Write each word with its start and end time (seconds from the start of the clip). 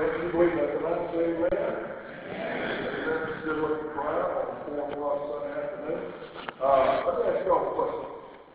If 0.00 0.16
you 0.16 0.32
believe 0.32 0.56
that 0.56 0.80
tonight, 0.80 1.12
say 1.12 1.28
amen. 1.28 1.52
Amen. 1.52 3.20
Good 3.44 3.60
looking 3.60 3.92
crowd 3.92 4.32
on 4.32 4.48
a 4.48 4.56
four 4.64 4.88
o'clock 4.88 5.20
Sunday 5.28 5.52
afternoon. 5.60 6.00
Uh, 6.56 7.04
let 7.04 7.14
me 7.20 7.24
ask 7.28 7.44
y'all 7.44 7.68
a 7.68 7.76
question. 7.76 8.08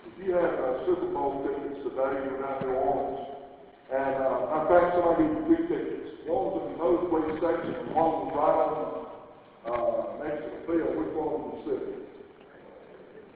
If 0.10 0.13
you 0.26 0.34
had 0.34 0.58
uh, 0.58 0.89
Super 0.89 1.05
Bowl 1.13 1.46
tickets 1.46 1.86
today, 1.86 2.18
you're 2.26 2.42
down 2.42 2.66
in 2.66 2.73
New 2.73 2.81
Orleans, 2.81 3.29
and 3.94 4.13
uh, 4.26 4.58
in 4.58 4.63
fact, 4.73 4.98
somebody 4.98 5.21
gave 5.21 5.38
you 5.38 5.45
two 5.45 5.62
tickets. 5.70 6.09
The 6.26 6.34
ones 6.34 6.58
in 6.58 6.63
the 6.66 6.76
nosebleed 6.81 7.38
section, 7.38 7.93
one 7.93 8.25
was 8.25 8.34
right 8.34 8.57
on 8.66 9.05
uh, 9.70 10.25
next 10.25 10.41
to 10.41 10.50
the 10.50 10.62
field. 10.66 10.98
Which 10.98 11.14
one 11.14 11.30
was 11.30 11.46
the 11.46 11.77
city? 11.77 11.93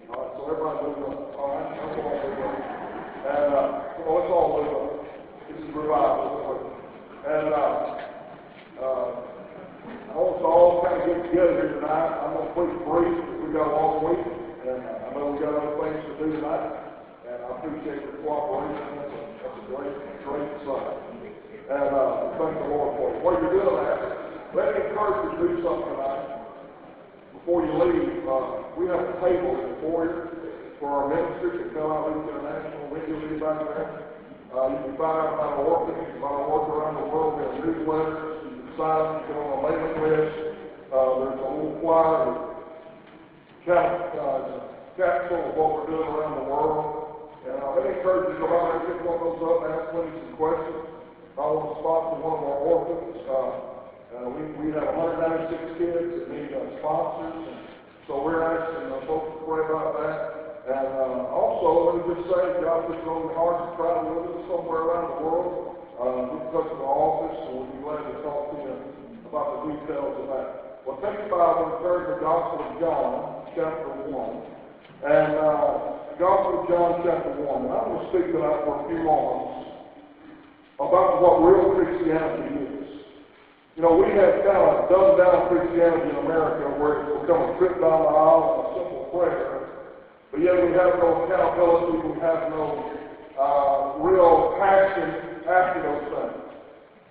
All 0.09 0.17
right, 0.17 0.33
so 0.33 0.41
everybody 0.49 0.81
move 0.81 1.13
up. 1.13 1.37
All 1.37 1.53
right, 1.53 1.77
that's 1.77 1.93
all 1.93 2.09
move 2.25 2.41
up. 2.41 2.57
And 2.57 3.47
uh, 3.53 4.01
well, 4.01 4.17
let's 4.17 4.33
all 4.33 4.49
move 4.57 4.73
up. 4.81 4.97
This 5.45 5.61
is 5.61 5.69
revival. 5.77 6.68
And 7.19 7.51
uh, 7.51 8.79
uh, 8.79 9.11
I 10.07 10.15
want 10.15 10.39
us 10.39 10.47
all 10.47 10.79
kind 10.87 10.95
of 10.95 11.03
get 11.03 11.19
together 11.27 11.51
here 11.51 11.71
tonight. 11.75 12.15
I'm 12.15 12.31
going 12.31 12.47
to 12.47 12.55
preach 12.55 12.75
brief 12.87 13.11
because 13.11 13.39
we 13.43 13.47
got 13.51 13.67
a 13.67 13.75
long 13.75 14.07
week, 14.07 14.23
and 14.63 14.79
I 14.79 15.07
know 15.11 15.35
we 15.35 15.43
got 15.43 15.51
other 15.51 15.75
things 15.83 15.99
to 15.99 16.13
do 16.15 16.27
tonight. 16.39 16.79
And 17.27 17.37
I 17.43 17.47
appreciate 17.59 18.07
your 18.07 18.23
cooperation. 18.23 18.87
That's 19.03 19.11
a, 19.11 19.21
that's 19.35 19.57
a 19.59 19.65
great, 19.67 19.95
great 20.23 20.51
sign. 20.63 20.95
And 21.69 21.89
uh, 21.91 22.39
thank 22.39 22.55
the 22.55 22.67
Lord 22.71 22.95
for 22.95 23.05
it. 23.11 23.19
While 23.19 23.35
you're 23.35 23.51
doing 23.51 23.77
that, 23.83 23.99
let 24.55 24.65
me 24.73 24.89
encourage 24.89 25.19
you 25.19 25.29
to 25.29 25.39
do 25.43 25.49
something 25.59 25.91
tonight. 25.91 26.23
Before 27.35 27.67
you 27.67 27.73
leave, 27.83 28.23
uh, 28.31 28.79
we 28.79 28.87
have 28.87 29.03
a 29.03 29.15
table 29.19 29.59
in 29.59 29.75
the 29.75 29.77
foyer 29.83 30.39
for 30.79 30.87
our 30.87 31.05
ministers 31.11 31.67
at 31.67 31.75
Tel 31.75 31.83
Aviv 31.83 32.15
International. 32.31 32.95
We 32.95 33.03
give 33.11 33.19
anybody 33.27 33.67
there. 33.75 34.08
Uh, 34.49 34.65
you 34.65 34.81
can 34.81 34.97
find 34.97 35.13
out 35.13 35.37
about 35.37 35.61
our 35.61 35.65
work, 35.65 35.93
you 35.93 36.09
can 36.09 36.21
find 36.25 36.33
our 36.41 36.49
work 36.49 36.65
around 36.73 36.95
the 36.97 37.05
world. 37.05 37.37
We 37.37 37.45
have 37.45 37.57
newsletters. 37.61 38.49
You 38.49 38.53
can 38.57 38.69
sign, 38.81 39.05
you 39.05 39.21
can 39.21 39.27
get 39.29 39.37
on 39.37 39.49
a 39.53 39.59
mailing 39.61 39.97
list. 40.09 40.35
Uh, 40.89 41.11
there's 41.21 41.37
a 41.37 41.49
little 41.53 41.77
flyer 41.85 42.25
that 42.25 42.49
cap, 43.69 44.09
uh, 44.17 44.41
capsule 44.97 45.37
of 45.37 45.53
what 45.53 45.69
we're 45.77 45.89
doing 45.93 46.09
around 46.17 46.35
the 46.41 46.47
world. 46.49 47.29
And 47.45 47.61
uh, 47.61 47.77
let 47.77 47.93
encourage 47.93 48.33
you 48.33 48.41
to 48.41 48.41
go 48.41 48.49
out 48.49 48.73
there, 48.73 48.89
pick 48.89 49.05
one 49.05 49.21
of 49.21 49.37
those 49.37 49.41
up, 49.45 49.69
ask 49.69 49.85
Wendy 49.93 50.17
some 50.17 50.33
questions. 50.33 50.81
I 51.37 51.45
want 51.45 51.69
to 51.69 51.73
sponsor 51.85 52.17
one 52.25 52.35
of 52.41 52.45
our 52.49 52.59
orphans. 52.65 53.15
Uh, 53.29 53.69
uh, 54.09 54.27
we, 54.33 54.41
we 54.57 54.67
have 54.73 54.97
196 54.97 55.77
kids 55.77 56.09
that 56.09 56.25
need 56.25 56.49
uh, 56.57 56.65
sponsors, 56.81 57.37
and 57.37 57.61
so 58.09 58.25
we're 58.25 58.41
asking 58.41 58.97
uh, 58.97 59.05
folks 59.05 59.29
to 59.29 59.39
pray 59.45 59.61
about 59.69 59.93
that. 60.01 60.38
And 60.67 60.87
uh, 60.99 61.31
also, 61.31 61.67
let 61.87 61.93
me 61.99 62.01
just 62.11 62.27
say, 62.27 62.41
God 62.59 62.89
puts 62.89 62.99
it 62.99 63.07
on 63.07 63.31
the 63.31 63.35
hearts 63.37 63.61
to 63.63 63.69
travel 63.79 64.11
with 64.11 64.27
us 64.35 64.41
somewhere 64.51 64.81
around 64.91 65.07
the 65.15 65.19
world. 65.23 65.55
Uh, 65.95 66.31
we 66.31 66.35
can 66.43 66.49
come 66.51 66.65
to 66.67 66.75
the 66.75 66.89
office, 66.89 67.37
and 67.47 67.51
we'll 67.55 67.71
be 67.71 67.79
glad 67.79 68.03
to 68.07 68.15
talk 68.23 68.41
to 68.51 68.57
you 68.59 68.75
about 69.27 69.47
the 69.55 69.59
details 69.71 70.13
of 70.19 70.25
that. 70.31 70.49
Well, 70.83 70.97
take 71.03 71.15
the 71.15 71.29
Bible 71.31 71.63
and 71.69 71.77
turn 71.83 71.99
to 72.07 72.09
the 72.15 72.21
Gospel 72.23 72.59
of 72.65 72.71
John, 72.79 73.11
chapter 73.55 73.91
1. 74.09 74.59
And 74.99 75.31
uh, 75.37 75.99
Gospel 76.19 76.53
of 76.59 76.63
John, 76.67 76.91
chapter 77.03 77.31
1. 77.35 77.45
And 77.45 77.71
I'm 77.71 77.87
going 77.87 78.03
to 78.03 78.07
speak 78.11 78.27
tonight 78.35 78.59
for 78.67 78.73
a 78.79 78.83
few 78.87 79.01
moments 79.03 79.59
about 80.79 81.19
what 81.19 81.43
real 81.43 81.75
Christianity 81.75 82.51
is. 82.63 82.87
You 83.75 83.83
know, 83.83 83.95
we 83.95 84.11
have 84.11 84.43
kind 84.43 84.59
of 84.59 84.91
dumbed 84.91 85.19
down 85.19 85.47
Christianity 85.51 86.11
in 86.11 86.19
America 86.23 86.67
where 86.79 87.03
it's 87.03 87.21
become 87.23 87.43
a 87.43 87.51
trip 87.59 87.79
down 87.79 88.07
the 88.07 88.11
aisle 88.11 88.43
and 88.43 88.59
a 88.59 88.67
simple 88.75 89.03
prayer. 89.11 89.48
But 90.31 90.45
yet 90.45 90.55
we 90.61 90.69
have 90.77 91.01
no 91.01 91.25
accountability, 91.25 92.05
we 92.05 92.21
have 92.21 92.53
no 92.53 92.85
uh, 93.33 93.97
real 94.05 94.53
passion 94.61 95.41
after 95.49 95.81
those 95.81 96.05
things. 96.13 96.49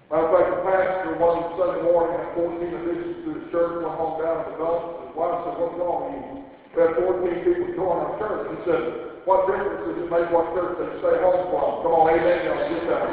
Matter 0.08 0.24
of 0.24 0.32
fact, 0.32 0.48
the 0.54 0.60
pastor 0.64 1.12
one 1.20 1.40
Sunday 1.58 1.82
morning 1.84 2.16
had 2.16 2.32
14 2.32 2.64
additions 2.64 3.16
to 3.26 3.30
the 3.36 3.44
church, 3.52 3.84
went 3.84 3.92
home 3.98 4.16
down 4.22 4.40
to 4.40 4.44
the 4.52 4.56
dump. 4.56 5.04
His 5.04 5.12
wife 5.12 5.36
said, 5.44 5.60
What's 5.60 5.76
wrong? 5.76 6.00
with 6.08 6.16
You 6.16 6.48
We 6.72 6.78
had 6.80 6.96
14 6.96 7.44
people 7.44 7.68
join 7.76 7.96
our 8.06 8.14
church. 8.16 8.42
He 8.54 8.56
said, 8.64 8.82
What 9.28 9.50
difference 9.50 9.84
does 9.84 9.98
it 10.00 10.08
make 10.08 10.32
what 10.32 10.48
church 10.56 10.80
they 10.80 10.88
stay 11.02 11.16
home 11.20 11.52
from? 11.52 11.84
Come 11.84 11.92
on, 11.92 12.08
amen, 12.08 12.38
y'all 12.46 12.56
get 12.72 12.88
that. 12.88 13.04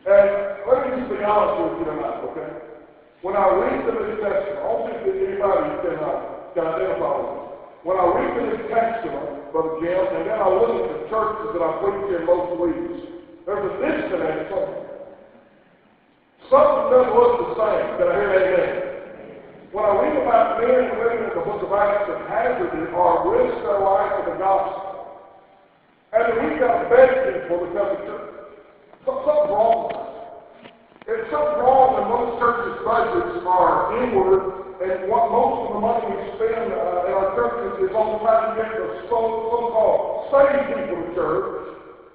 And 0.00 0.26
let 0.64 0.78
me 0.82 0.88
just 0.98 1.12
be 1.12 1.20
honest 1.22 1.54
with 1.60 1.74
you 1.76 1.84
tonight, 1.92 2.24
okay? 2.32 2.50
When 3.20 3.36
I 3.36 3.46
read 3.52 3.84
the 3.84 3.94
New 4.00 4.16
Testament, 4.18 4.58
I 4.58 4.66
don't 4.66 4.82
think 4.88 4.98
that 5.04 5.14
anybody 5.14 5.68
can, 5.84 5.98
uh, 6.00 6.18
can 6.56 6.64
identify 6.64 7.12
with 7.20 7.36
it. 7.36 7.49
When 7.80 7.96
I 7.96 8.04
read 8.12 8.36
the 8.36 8.44
New 8.44 8.68
Testament, 8.68 9.52
Brother 9.56 9.80
Jim, 9.80 10.04
and 10.12 10.28
then 10.28 10.36
I 10.36 10.48
look 10.52 10.84
at 10.84 10.84
the 10.84 11.00
churches 11.08 11.48
that 11.56 11.64
I 11.64 11.80
preach 11.80 12.12
in 12.12 12.28
most 12.28 12.60
weeks, 12.60 13.08
there's 13.48 13.64
a 13.64 13.72
disconnect 13.80 14.52
somewhere. 14.52 14.84
Something 16.52 16.86
doesn't 16.92 17.16
look 17.16 17.32
the 17.40 17.50
same. 17.56 17.86
Can 17.96 18.04
I 18.04 18.14
hear 18.20 18.32
amen? 18.36 18.72
When 19.72 19.84
I 19.88 19.92
read 19.96 20.12
about 20.12 20.60
men 20.60 20.76
and 20.76 20.98
women 21.00 21.24
in 21.24 21.32
the 21.32 21.40
book 21.40 21.64
of 21.64 21.72
Acts 21.72 22.04
that 22.04 22.20
hazarded 22.28 22.92
or 22.92 23.24
risked 23.32 23.64
their 23.64 23.80
life 23.80 24.12
for 24.12 24.24
the 24.28 24.36
gospel, 24.36 25.16
and 26.12 26.20
then 26.20 26.36
we 26.36 26.60
got 26.60 26.84
begging 26.92 27.48
for 27.48 27.64
the 27.64 27.72
coming 27.72 28.02
church. 28.04 28.60
Something's 29.08 29.48
wrong. 29.56 29.88
There's 31.06 31.32
something 31.32 31.64
wrong 31.64 31.96
when 31.96 32.12
most 32.12 32.44
churches' 32.44 32.84
budgets 32.84 33.40
are 33.48 34.04
inward, 34.04 34.49
and 34.80 35.12
what 35.12 35.28
most 35.28 35.68
of 35.68 35.76
the 35.76 35.80
money 35.84 36.08
we 36.08 36.16
spend 36.40 36.72
uh, 36.72 37.04
in 37.04 37.12
our 37.12 37.36
churches 37.36 37.84
is 37.84 37.92
on 37.92 38.16
trying 38.24 38.56
to 38.56 38.64
get 38.64 38.72
the 38.80 39.04
so, 39.12 39.20
so-called 39.52 40.32
saved 40.32 40.72
people 40.72 41.04
to 41.04 41.08
church. 41.12 41.44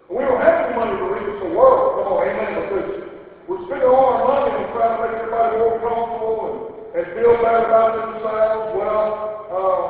We 0.09 0.25
don't 0.25 0.41
have 0.41 0.65
any 0.65 0.73
money 0.73 0.97
to 0.97 1.07
reach 1.13 1.29
the 1.45 1.51
world. 1.53 2.01
Come 2.01 2.17
on, 2.17 2.25
amen, 2.25 3.05
we're 3.45 3.61
spending 3.69 3.85
all 3.85 4.17
our 4.17 4.25
money 4.25 4.57
and 4.57 4.73
trying 4.73 4.97
to 4.97 4.99
make 5.05 5.13
everybody 5.13 5.53
more 5.61 5.77
comfortable 5.77 6.37
and, 6.41 6.57
and 6.97 7.05
feel 7.13 7.37
better 7.37 7.69
about 7.69 7.89
themselves. 8.01 8.65
Well, 8.73 9.05
uh, 9.53 9.85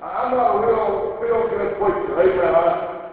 I'm 0.08 0.32
not 0.32 0.48
a 0.48 0.58
real 0.64 1.20
feel-good 1.20 1.70
preacher. 1.76 2.16
Amen. 2.16 2.48
I, 2.48 2.68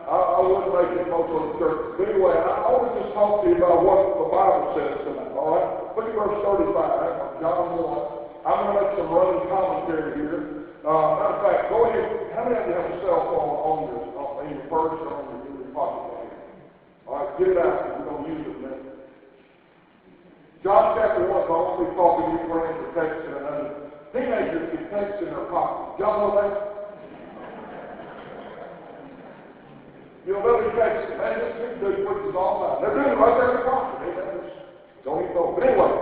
I, 0.08 0.16
I 0.16 0.40
wouldn't 0.40 0.72
make 0.72 1.04
it 1.04 1.12
most 1.12 1.28
of 1.28 1.42
the 1.44 1.52
church. 1.60 2.00
But 2.00 2.08
anyway, 2.08 2.40
I, 2.40 2.72
to 2.72 2.88
just 3.04 3.12
talk 3.12 3.44
to 3.44 3.52
you 3.52 3.60
about 3.60 3.84
what 3.84 4.00
the 4.16 4.28
Bible 4.32 4.80
says 4.80 4.96
tonight, 5.04 5.36
all 5.36 5.60
right? 5.60 5.68
Look 6.00 6.08
at 6.08 6.16
verse 6.16 6.40
35, 6.40 7.44
John 7.44 7.76
1. 7.84 8.25
I'm 8.46 8.62
going 8.62 8.78
to 8.78 8.78
make 8.78 8.94
some 8.94 9.10
running 9.10 9.50
commentary 9.50 10.22
here. 10.22 10.70
Uh, 10.86 11.18
matter 11.18 11.34
of 11.34 11.42
fact, 11.42 11.66
go 11.74 11.90
ahead. 11.90 12.30
How 12.38 12.46
many 12.46 12.62
of 12.62 12.70
you 12.70 12.78
have 12.78 12.94
a 12.94 12.96
cell 13.02 13.26
phone 13.34 13.58
on 13.58 13.78
your, 13.90 14.06
in 14.46 14.62
your 14.62 14.70
purse 14.70 15.02
or 15.02 15.18
on 15.18 15.26
your, 15.34 15.42
in 15.50 15.66
your 15.66 15.74
pocket? 15.74 16.30
All 17.10 17.26
right, 17.26 17.30
get 17.42 17.50
it 17.50 17.58
out. 17.58 18.06
We're 18.06 18.06
going 18.06 18.22
to 18.22 18.30
use 18.38 18.46
it 18.46 18.58
minute. 18.62 18.86
John 20.62 20.94
chapter 20.94 21.26
1 21.26 21.42
is 21.42 21.50
only 21.50 21.90
talking 21.98 22.26
to 22.26 22.32
you 22.38 22.42
friends 22.46 22.78
for 22.86 22.90
texting 22.94 23.34
and 23.34 23.46
others. 23.50 23.74
Teenagers 24.14 24.66
can 24.78 24.84
text 24.94 25.26
in 25.26 25.34
their 25.34 25.50
pockets. 25.50 25.98
Y'all 25.98 26.22
know 26.22 26.32
that? 26.38 26.54
You 30.30 30.38
know, 30.38 30.42
they'll 30.46 30.62
be 30.62 30.74
texting, 30.78 31.18
man, 31.18 31.34
this 31.42 31.54
big 31.66 31.74
dude 31.82 32.06
preaches 32.06 32.38
all 32.38 32.62
night. 32.62 32.78
They're 32.86 32.94
doing 32.94 33.10
it 33.10 33.18
right 33.18 33.36
there 33.42 33.50
in 33.54 33.58
the 33.58 33.66
pocket. 33.66 34.06
Don't 35.02 35.22
even 35.22 35.34
know. 35.34 35.54
But 35.54 35.66
anyway, 35.66 35.94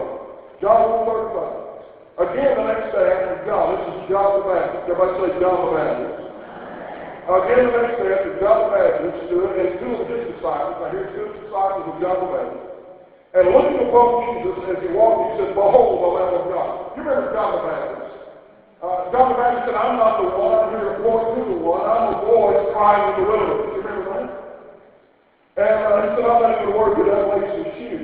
John 0.60 1.08
1 1.08 1.08
35. 1.08 1.33
Again, 2.14 2.54
the 2.54 2.66
next 2.70 2.94
day 2.94 3.10
after 3.10 3.42
John, 3.50 3.74
this 3.74 3.90
is 3.90 4.02
John 4.14 4.38
the 4.38 4.46
Baptist. 4.46 4.86
Everybody 4.86 5.14
say 5.18 5.30
John 5.42 5.58
the 5.66 5.72
Baptist. 5.74 6.14
Again, 7.26 7.62
the 7.66 7.74
next 7.74 7.98
day 7.98 8.10
after 8.14 8.34
John 8.38 8.58
the 8.62 8.70
Baptist 8.70 9.18
stood, 9.26 9.50
and 9.58 9.70
two 9.82 9.94
of 9.98 10.06
his 10.14 10.24
disciples, 10.38 10.78
now 10.78 10.94
here's 10.94 11.10
two 11.18 11.26
disciples 11.42 11.90
of 11.90 11.96
John 11.98 12.18
the 12.22 12.30
Baptist, 12.30 12.70
and 13.34 13.44
looking 13.50 13.82
upon 13.90 14.06
Jesus 14.30 14.62
as 14.62 14.78
he 14.86 14.90
walked, 14.94 15.26
he 15.26 15.30
said, 15.42 15.58
Behold, 15.58 16.06
the 16.06 16.12
Lamb 16.14 16.34
of 16.38 16.46
God. 16.54 16.70
You 16.94 17.02
remember 17.02 17.34
John 17.34 17.50
the 17.50 17.62
Baptist? 17.66 18.14
Uh, 18.78 19.10
John 19.10 19.26
the 19.34 19.38
Baptist 19.42 19.64
said, 19.66 19.78
I'm 19.82 19.98
not 19.98 20.14
the 20.22 20.30
one 20.38 20.70
who 20.70 20.78
reports 20.86 21.28
to 21.34 21.42
the 21.50 21.58
one. 21.66 21.82
I'm 21.82 22.06
the 22.14 22.20
voice 22.30 22.62
crying 22.78 23.04
in 23.10 23.14
the 23.18 23.26
wilderness. 23.26 23.74
You 23.74 23.82
remember 23.82 24.06
that? 24.14 24.30
And 25.58 25.78
uh, 25.82 25.98
he 25.98 26.08
said, 26.14 26.26
I'm 26.30 26.42
not 26.46 26.62
even 26.62 26.78
worried 26.78 27.10
that 27.10 27.26
makes 27.34 27.52
his 27.58 27.70
shoes. 27.82 28.03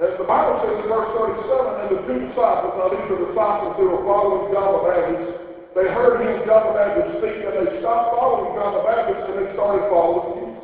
As 0.00 0.16
the 0.16 0.24
Bible 0.24 0.64
says 0.64 0.80
in 0.80 0.88
verse 0.88 1.12
37, 1.12 1.44
and 1.84 1.88
the 1.92 2.00
two 2.08 2.18
disciples, 2.32 2.72
now 2.80 2.88
these 2.88 3.04
are 3.04 3.20
disciples 3.20 3.76
who 3.76 3.84
were 3.92 4.00
following 4.08 4.48
John 4.48 4.80
the 4.80 4.82
Baptist, 4.88 5.28
they 5.76 5.86
heard 5.92 6.24
him, 6.24 6.40
John 6.48 6.72
the 6.72 6.74
Baptist, 6.74 7.20
speak, 7.20 7.44
and 7.44 7.52
they 7.52 7.68
stopped 7.84 8.16
following 8.16 8.56
John 8.56 8.80
the 8.80 8.84
Baptist, 8.88 9.20
and 9.28 9.36
they 9.44 9.48
started 9.52 9.84
following 9.92 10.24
Jesus. 10.40 10.60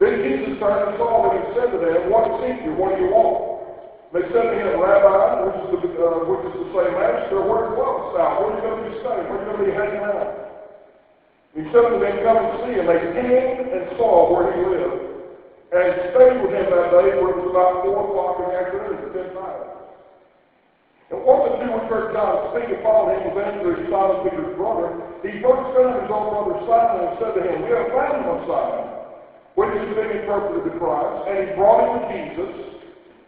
Then 0.00 0.14
Jesus 0.24 0.56
turned 0.64 0.80
and 0.80 0.96
saw 0.96 1.28
them 1.28 1.36
and 1.36 1.46
said 1.52 1.68
to 1.70 1.78
them, 1.78 2.08
What 2.08 2.24
seek 2.40 2.64
you? 2.64 2.72
What 2.72 2.96
do 2.96 3.04
you 3.04 3.12
want? 3.12 3.52
They 4.16 4.24
said 4.32 4.48
to 4.48 4.54
him, 4.56 4.80
Rabbi, 4.80 5.44
which 5.44 5.60
is, 5.68 5.70
the, 5.84 5.90
uh, 6.00 6.24
which 6.24 6.40
is 6.40 6.54
to 6.56 6.64
say, 6.72 6.88
Master, 6.88 7.36
where 7.44 7.68
dwellest 7.68 8.16
thou? 8.16 8.42
Where 8.42 8.48
are 8.48 8.56
you 8.58 8.62
going 8.64 8.80
to 8.80 8.84
be 8.90 8.94
staying? 9.04 9.28
Where 9.28 9.38
are 9.38 9.42
you 9.44 9.48
going 9.52 9.60
to 9.60 9.66
be 9.68 9.76
hanging 9.76 10.04
out? 10.08 10.28
He 11.52 11.62
said 11.68 11.84
to 11.92 11.96
them, 12.00 12.16
Come 12.24 12.38
and 12.48 12.54
see. 12.64 12.74
And 12.80 12.88
they 12.88 13.00
came 13.12 13.76
and 13.76 13.84
saw 14.00 14.32
where 14.32 14.56
he 14.56 14.64
lived, 14.72 15.03
and 15.74 16.14
stayed 16.14 16.38
with 16.38 16.54
him 16.54 16.66
that 16.70 16.88
day, 16.94 17.08
for 17.18 17.34
it 17.34 17.36
was 17.42 17.50
about 17.50 17.82
four 17.82 17.98
o'clock 18.06 18.34
in 18.38 18.46
the 18.46 18.54
afternoon, 18.54 18.98
at 19.02 19.10
ten 19.10 19.28
night. 19.34 19.62
And 21.10 21.18
what 21.26 21.50
the 21.50 21.50
Jew 21.58 21.74
which 21.74 21.90
heard 21.90 22.14
John 22.14 22.54
speak 22.54 22.70
upon 22.78 23.10
him 23.10 23.20
was 23.28 23.36
Andrew, 23.42 23.74
Simon 23.90 24.22
Peter's 24.24 24.54
brother. 24.54 24.88
He 25.26 25.42
first 25.42 25.64
found 25.74 26.00
his 26.00 26.10
own 26.14 26.26
brother 26.30 26.56
Simon 26.64 27.10
and 27.10 27.14
said 27.18 27.32
to 27.36 27.42
him, 27.42 27.56
We 27.66 27.70
have 27.74 27.90
found 27.90 28.22
Messiah 28.22 28.94
which 29.54 29.70
has 29.70 29.86
been 29.94 30.10
interpreted 30.18 30.66
to 30.66 30.72
Christ, 30.82 31.30
and 31.30 31.34
he 31.38 31.46
brought 31.54 31.86
him 31.86 31.94
to 31.94 32.04
Jesus. 32.10 32.52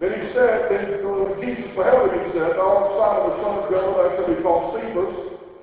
Then 0.03 0.11
he 0.11 0.27
said, 0.35 0.69
then 0.69 0.99
uh, 0.99 1.23
when 1.23 1.39
Jesus 1.39 1.71
beheld 1.73 2.11
him, 2.11 2.19
he 2.19 2.31
said, 2.35 2.59
art 2.59 2.99
Simon 2.99 3.23
the 3.31 3.35
son 3.41 3.55
of 3.63 3.67
Jonah, 3.71 3.95
that 3.95 4.11
shall 4.19 4.29
be 4.35 4.43
called 4.43 4.75
Cephas, 4.75 5.15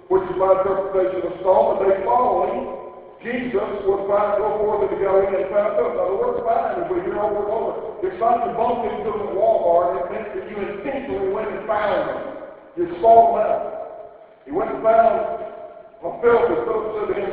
which 0.07 0.23
is 0.23 0.35
by 0.39 0.55
interpretation 0.63 1.21
of 1.27 1.35
stone, 1.43 1.67
but 1.77 1.79
they 1.83 1.99
following, 2.07 2.82
Jesus 3.23 3.71
was 3.87 4.03
found 4.11 4.35
to 4.35 4.43
go 4.43 4.49
forth 4.59 4.91
into 4.91 4.99
Galilee 4.99 5.31
and 5.31 5.47
found 5.47 5.79
Philip. 5.79 5.95
Now 5.95 6.07
the 6.11 6.19
word 6.19 6.43
find 6.43 6.83
is 6.83 6.91
we 6.91 6.99
hear 7.07 7.15
over 7.23 7.47
and 7.47 7.51
over. 7.55 7.71
It's 8.03 8.19
not 8.19 8.43
to 8.43 8.51
bump 8.51 8.83
into 8.83 9.09
them 9.15 9.31
at 9.31 9.33
Walmart, 9.33 9.95
it 9.95 10.05
meant 10.11 10.27
that 10.35 10.45
you 10.51 10.57
intentionally 10.59 11.31
went 11.31 11.47
and 11.55 11.63
found 11.63 12.11
them. 12.11 12.19
You 12.75 12.91
sought 12.99 13.31
them 13.31 13.39
out. 13.39 13.63
He 14.43 14.51
went 14.51 14.75
and 14.75 14.83
found 14.83 15.43
well, 16.03 16.19
Philip, 16.19 16.35
uh, 16.35 16.51
and 16.51 16.63
Philip 16.67 16.87
said 16.99 17.07
to 17.07 17.15
him, 17.15 17.31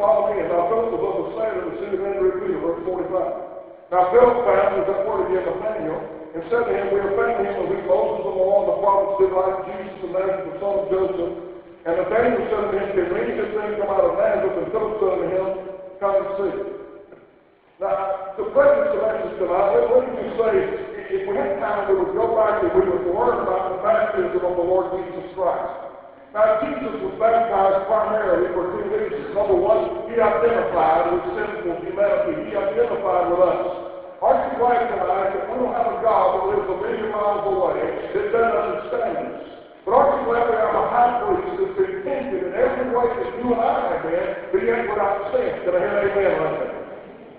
follow 0.00 0.32
me. 0.32 0.40
And 0.40 0.48
now 0.48 0.64
Philip 0.72 0.96
was 0.96 1.04
of 1.04 1.16
the 1.28 1.32
same 1.36 1.54
of 1.60 1.64
the 1.68 1.76
city 1.76 2.00
of 2.00 2.08
Andrew 2.08 2.56
verse 2.64 2.80
45. 2.88 3.92
Now 3.92 4.08
Philip 4.16 4.48
found, 4.48 4.80
is 4.80 4.88
that 4.88 5.04
word 5.04 5.28
again, 5.28 5.44
Nathaniel, 5.44 6.00
and 6.32 6.40
said 6.48 6.64
to 6.64 6.72
him, 6.72 6.88
We 6.88 7.04
have 7.04 7.12
found 7.20 7.44
him 7.44 7.52
of 7.52 7.68
whom 7.68 7.84
Moses 7.84 8.24
and 8.24 8.32
the 8.32 8.44
law 8.48 8.64
and 8.64 8.68
the 8.72 8.76
prophets 8.80 9.16
did 9.20 9.28
write, 9.28 9.60
Jesus 9.68 10.08
of 10.08 10.10
Nazareth, 10.16 10.48
the 10.48 10.54
son 10.56 10.74
of 10.80 10.86
Joseph. 10.88 11.47
And 11.86 11.94
Nathaniel 12.02 12.42
said 12.50 12.64
to 12.70 12.74
him, 12.74 12.88
Can 12.96 13.06
any 13.14 13.32
good 13.38 13.52
thing 13.54 13.70
come 13.78 13.90
out 13.92 14.02
of 14.02 14.18
Nazareth? 14.18 14.58
And 14.58 14.68
Philip 14.74 14.94
said 14.98 15.16
to 15.22 15.26
him, 15.30 15.46
Come 16.02 16.14
and 16.18 16.30
see. 16.38 16.54
Now, 17.78 18.34
to 18.34 18.42
preface 18.50 18.90
the 18.90 18.98
message 18.98 19.34
tonight, 19.38 19.78
let 19.78 20.02
me 20.02 20.18
just 20.18 20.34
say, 20.34 20.54
if 21.14 21.22
we 21.24 21.32
had 21.38 21.62
time, 21.62 21.86
we 21.86 21.94
would 22.02 22.12
go 22.12 22.34
back 22.34 22.60
and 22.66 22.74
we 22.74 22.82
would 22.84 23.06
learn 23.06 23.38
about 23.46 23.70
the 23.70 23.78
baptism 23.86 24.42
of 24.42 24.54
the 24.58 24.66
Lord 24.66 24.92
Jesus 24.98 25.30
Christ. 25.38 25.88
Now, 26.34 26.60
Jesus 26.60 26.92
was 27.00 27.14
baptized 27.16 27.86
primarily 27.88 28.52
for 28.52 28.76
two 28.76 28.84
reasons. 28.92 29.32
Number 29.32 29.56
one, 29.56 30.10
he 30.12 30.20
identified 30.20 31.08
with 31.08 31.24
sinful 31.38 31.80
humanity. 31.86 32.50
He 32.50 32.52
identified 32.52 33.32
with 33.32 33.40
us. 33.46 33.62
Aren't 34.20 34.42
you 34.50 34.54
glad 34.60 34.82
tonight 34.92 35.30
that 35.38 35.44
we 35.48 35.54
don't 35.62 35.72
have 35.72 35.88
a 35.88 35.98
God 36.04 36.26
that 36.34 36.44
lives 36.50 36.68
a 36.68 36.76
million 36.82 37.08
miles 37.14 37.46
away 37.48 37.80
that 38.12 38.26
doesn't 38.34 38.58
understand 38.58 39.16
us? 39.38 39.57
Aren't 39.88 40.20
you 40.20 40.24
glad 40.28 40.44
we 40.48 40.56
have 40.60 40.76
a 40.76 40.84
high 40.92 41.14
priest 41.24 41.48
that's 41.56 41.76
been 41.80 41.94
tempted 42.04 42.40
in 42.44 42.52
every 42.52 42.92
way 42.92 43.08
that 43.08 43.30
you 43.40 43.46
and 43.56 43.62
I 43.64 43.72
have 43.88 44.02
been, 44.04 44.28
but 44.52 44.60
yet 44.60 44.84
without 44.84 45.32
sin? 45.32 45.48
Can 45.64 45.72
I 45.72 45.80
hear 45.80 45.96
an 45.96 46.08
amen 46.12 46.34
right 46.44 46.56
there? 46.60 46.76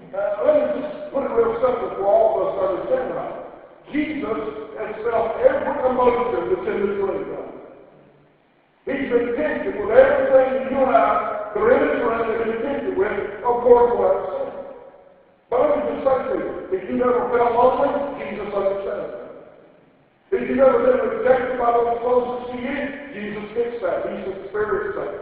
Uh, 0.10 0.42
let 0.42 0.54
me 0.57 0.81
just 0.81 1.13
put 1.13 1.22
it 1.22 1.31
real 1.38 1.54
simple 1.62 1.94
for 1.94 2.06
all 2.10 2.25
of 2.34 2.42
us 2.42 2.51
to 2.57 2.62
understand 2.66 3.06
tonight. 3.13 3.38
Jesus 3.94 4.42
has 4.81 4.92
felt 5.06 5.38
every 5.46 5.78
emotion 5.94 6.25
that's 6.34 6.66
in 6.66 6.78
this 6.90 6.98
room. 6.98 7.30
He's 8.90 9.06
been 9.06 9.38
tempted 9.38 9.78
with 9.78 9.94
everything 9.94 10.50
that 10.50 10.66
you 10.74 10.80
and 10.81 10.90
I, 10.90 11.54
the 11.54 11.62
religious 11.62 12.01
realm, 12.01 12.25
have 12.25 12.42
been 12.50 12.62
tempted 12.66 12.98
with, 12.98 13.46
of 13.46 13.56
course, 13.62 13.94
without 13.94 14.22
sin. 14.34 14.50
But 15.54 15.57
let 15.62 15.69
me 15.78 15.81
just 15.94 16.01
say 16.01 16.18
to 16.25 16.34
you, 16.34 16.50
if 16.74 16.81
you 16.90 16.98
never 16.98 17.30
felt 17.30 17.54
lonely, 17.54 17.94
Jesus 18.18 18.50
understands. 18.50 19.09
If 20.30 20.46
you've 20.46 20.62
ever 20.62 20.86
been 20.86 21.02
rejected 21.10 21.58
by 21.58 21.74
those 21.74 21.98
closest 22.06 22.54
to 22.54 22.58
you, 22.62 22.78
Jesus 23.18 23.50
fixed 23.58 23.81
that. 23.81 24.06
He's 24.14 24.30
experienced 24.46 25.02
that. 25.02 25.14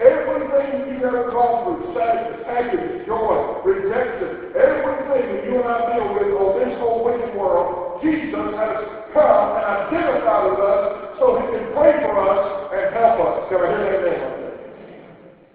Everything 0.00 0.88
you've 0.88 1.04
ever 1.04 1.28
gone 1.28 1.68
through, 1.68 1.92
sadness, 1.92 2.48
happiness, 2.48 3.04
joy, 3.04 3.60
rejection, 3.60 4.56
everything 4.56 5.24
that 5.36 5.42
you 5.44 5.60
and 5.60 5.68
I 5.68 5.78
deal 5.92 6.08
with 6.16 6.32
on 6.32 6.50
this 6.64 6.72
whole 6.80 7.04
wicked 7.04 7.36
world, 7.36 8.00
Jesus 8.00 8.48
has 8.56 8.76
come 9.12 9.46
and 9.52 9.64
identified 9.84 10.44
with 10.48 10.64
us 10.64 10.82
so 11.20 11.24
he 11.44 11.44
can 11.52 11.68
pray 11.76 11.92
for 12.00 12.16
us 12.16 12.72
and 12.72 12.84
help 12.96 13.20
us. 13.20 13.36
Can 13.52 13.60
I 13.60 13.68
hear 13.68 14.00
amen? 14.00 14.48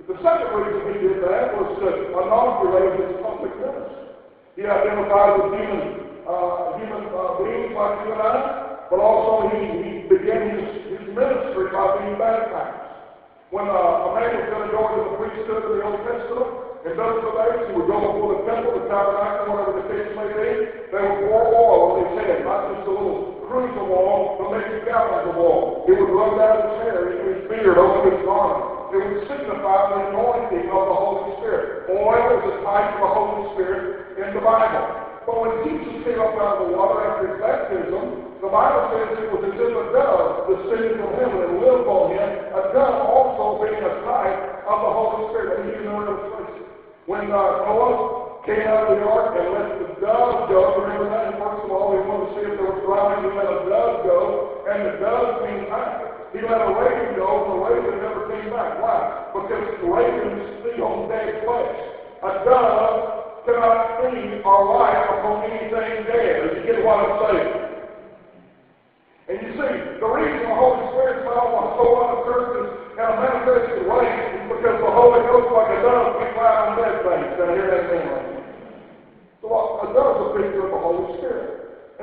The 0.05 0.21
second 0.21 0.53
reason 0.53 0.81
he 0.93 0.95
did 1.01 1.17
that 1.25 1.57
was 1.57 1.81
to 1.81 2.13
inaugurate 2.13 2.93
his 3.01 3.17
public 3.25 3.57
ministry. 3.57 4.05
He 4.53 4.69
identified 4.69 5.33
with 5.39 5.57
human, 5.57 6.13
uh, 6.29 6.77
human 6.77 7.09
uh, 7.09 7.41
beings 7.41 7.73
like 7.73 7.95
you 8.05 8.13
and 8.13 8.21
I, 8.21 8.72
but 8.89 8.99
also 8.99 9.51
he, 9.53 9.61
he 9.83 9.91
began 10.09 10.57
his, 10.57 10.97
his 10.97 11.03
ministry 11.13 11.71
by 11.71 12.01
being 12.01 12.17
baptized. 12.17 12.81
When 13.53 13.69
uh, 13.69 14.07
a 14.07 14.09
man 14.17 14.33
was 14.33 14.47
going 14.49 14.65
to 14.65 14.73
go 14.73 14.81
into 14.89 15.01
the 15.07 15.15
priesthood 15.21 15.61
of 15.61 15.71
the 15.77 15.81
Old 15.85 16.01
Testament, 16.03 16.49
in 16.83 16.93
those 16.99 17.23
days, 17.23 17.63
he 17.63 17.71
would 17.79 17.87
go 17.87 17.95
before 17.95 18.31
the 18.35 18.43
temple, 18.43 18.75
the 18.75 18.91
tabernacle, 18.91 19.55
whatever 19.55 19.73
the 19.79 19.87
case 19.87 20.09
may 20.19 20.29
be, 20.35 20.49
they 20.91 20.99
would 20.99 21.31
pour 21.31 21.47
oil 21.47 21.79
on 21.79 21.95
his 22.03 22.11
head, 22.19 22.43
not 22.43 22.75
just 22.75 22.83
a 22.87 22.91
little 22.91 23.33
of 23.53 23.87
oil, 23.87 24.41
but 24.41 24.47
maybe 24.49 24.81
gallons 24.83 25.29
of 25.29 25.37
oil. 25.37 25.85
It 25.85 25.93
would 25.93 26.09
run 26.09 26.41
down 26.41 26.57
his 26.65 26.75
hair, 26.81 27.13
into 27.13 27.25
his 27.37 27.41
beard, 27.45 27.77
over 27.77 28.09
his 28.09 28.19
garment. 28.25 28.89
It 28.89 28.97
would 28.97 29.21
signify 29.29 29.77
the 29.93 29.97
anointing 30.09 30.73
of 30.73 30.83
the 30.89 30.97
Holy 30.97 31.37
Spirit. 31.37 31.85
Oil 31.93 32.25
is 32.33 32.43
a 32.49 32.55
type 32.65 32.97
of 32.97 33.01
the 33.05 33.11
Holy 33.13 33.43
Spirit 33.53 34.17
in 34.17 34.27
the 34.33 34.41
Bible. 34.41 34.85
But 35.29 35.35
when 35.37 35.53
Jesus 35.69 36.01
came 36.01 36.17
up 36.17 36.33
out 36.33 36.65
of 36.65 36.67
the 36.67 36.69
water 36.73 36.97
after 37.05 37.23
his 37.29 37.37
baptism, 37.37 38.32
the 38.43 38.51
Bible 38.51 38.91
says 38.91 39.23
it 39.23 39.31
was 39.31 39.39
as 39.47 39.55
if 39.55 39.71
a 39.71 39.85
dove 39.95 40.51
descended 40.51 40.99
from 40.99 41.15
heaven 41.15 41.47
and 41.47 41.63
lived 41.63 41.87
on 41.87 42.11
him, 42.11 42.27
a 42.51 42.61
dove 42.75 43.07
also 43.07 43.63
being 43.63 43.79
a 43.79 43.93
type 44.03 44.67
of 44.67 44.77
the 44.83 44.91
Holy 44.91 45.31
Spirit. 45.31 45.63
Give 45.63 45.79
you 45.79 45.87
another 45.87 46.19
illustration. 46.19 46.67
When 47.07 47.31
uh, 47.31 47.63
Noah 47.63 48.43
came 48.43 48.67
out 48.67 48.91
of 48.91 48.99
the 48.99 49.07
ark 49.07 49.39
and 49.39 49.47
let 49.47 49.67
the 49.79 49.89
dove 50.03 50.51
go, 50.51 50.75
remember 50.75 51.07
that? 51.07 51.39
First 51.39 51.63
of 51.63 51.71
all, 51.71 51.95
he 51.95 52.03
wanted 52.03 52.19
to 52.19 52.31
see 52.35 52.43
if 52.43 52.59
there 52.59 52.67
was 52.67 52.83
drowning. 52.83 53.23
He 53.23 53.31
let 53.31 53.47
a 53.47 53.59
dove 53.63 53.95
go, 54.03 54.19
and 54.67 54.79
the 54.91 54.93
dove 54.99 55.47
came 55.47 55.63
back. 55.71 55.95
He 56.35 56.39
let 56.43 56.59
a 56.59 56.69
raven 56.75 57.15
go, 57.15 57.27
and 57.31 57.47
the 57.47 57.59
raven 57.63 57.95
never 57.95 58.27
came 58.27 58.51
back. 58.51 58.75
Why? 58.83 59.31
Because 59.39 59.67
ravens 59.87 60.67
feed 60.67 60.83
on 60.83 61.07
dead 61.07 61.47
flesh. 61.47 61.79
A 62.27 62.31
dove 62.43 63.47
cannot 63.47 64.03
feed 64.03 64.43
or 64.43 64.59
life 64.75 64.99
upon 65.15 65.47
anything 65.47 66.11
dead. 66.11 66.43
Did 66.43 66.51
you 66.59 66.63
get 66.67 66.83
what 66.83 67.07
I'm 67.07 67.15
saying? 67.23 67.72
And 69.23 69.39
you 69.39 69.55
see, 69.55 69.75
the 70.03 70.09
reason 70.11 70.43
the 70.43 70.51
Holy 70.51 70.83
Spirit 70.91 71.23
fell 71.23 71.55
on 71.55 71.79
so 71.79 71.83
lot 71.95 72.11
of 72.11 72.19
churches 72.27 72.67
in 72.91 73.05
a 73.07 73.15
manifested 73.15 73.87
way 73.87 74.03
is 74.03 74.43
because 74.51 74.83
the 74.83 74.91
Holy 74.91 75.23
Ghost, 75.31 75.47
like 75.55 75.71
a 75.71 75.79
dove, 75.79 76.19
came 76.19 76.35
out 76.43 76.59
on 76.59 76.71
dead 76.75 76.95
things. 77.07 77.31
I 77.39 77.47
hear 77.55 77.67
that 77.71 77.83
thing? 77.87 78.03
So 79.39 79.47
a 79.79 79.87
dove's 79.95 80.27
a 80.27 80.27
picture 80.35 80.67
of 80.67 80.75
the 80.75 80.81
Holy 80.83 81.07
Spirit. 81.23 81.47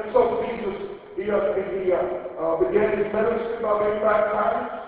And 0.00 0.08
so 0.16 0.40
Jesus, 0.48 0.76
he, 1.20 1.28
uh, 1.28 1.60
he 1.60 1.92
uh, 1.92 2.00
uh, 2.40 2.56
began 2.56 2.96
his 2.96 3.12
ministry 3.12 3.56
by 3.60 3.72
being 3.84 4.00
baptized. 4.00 4.80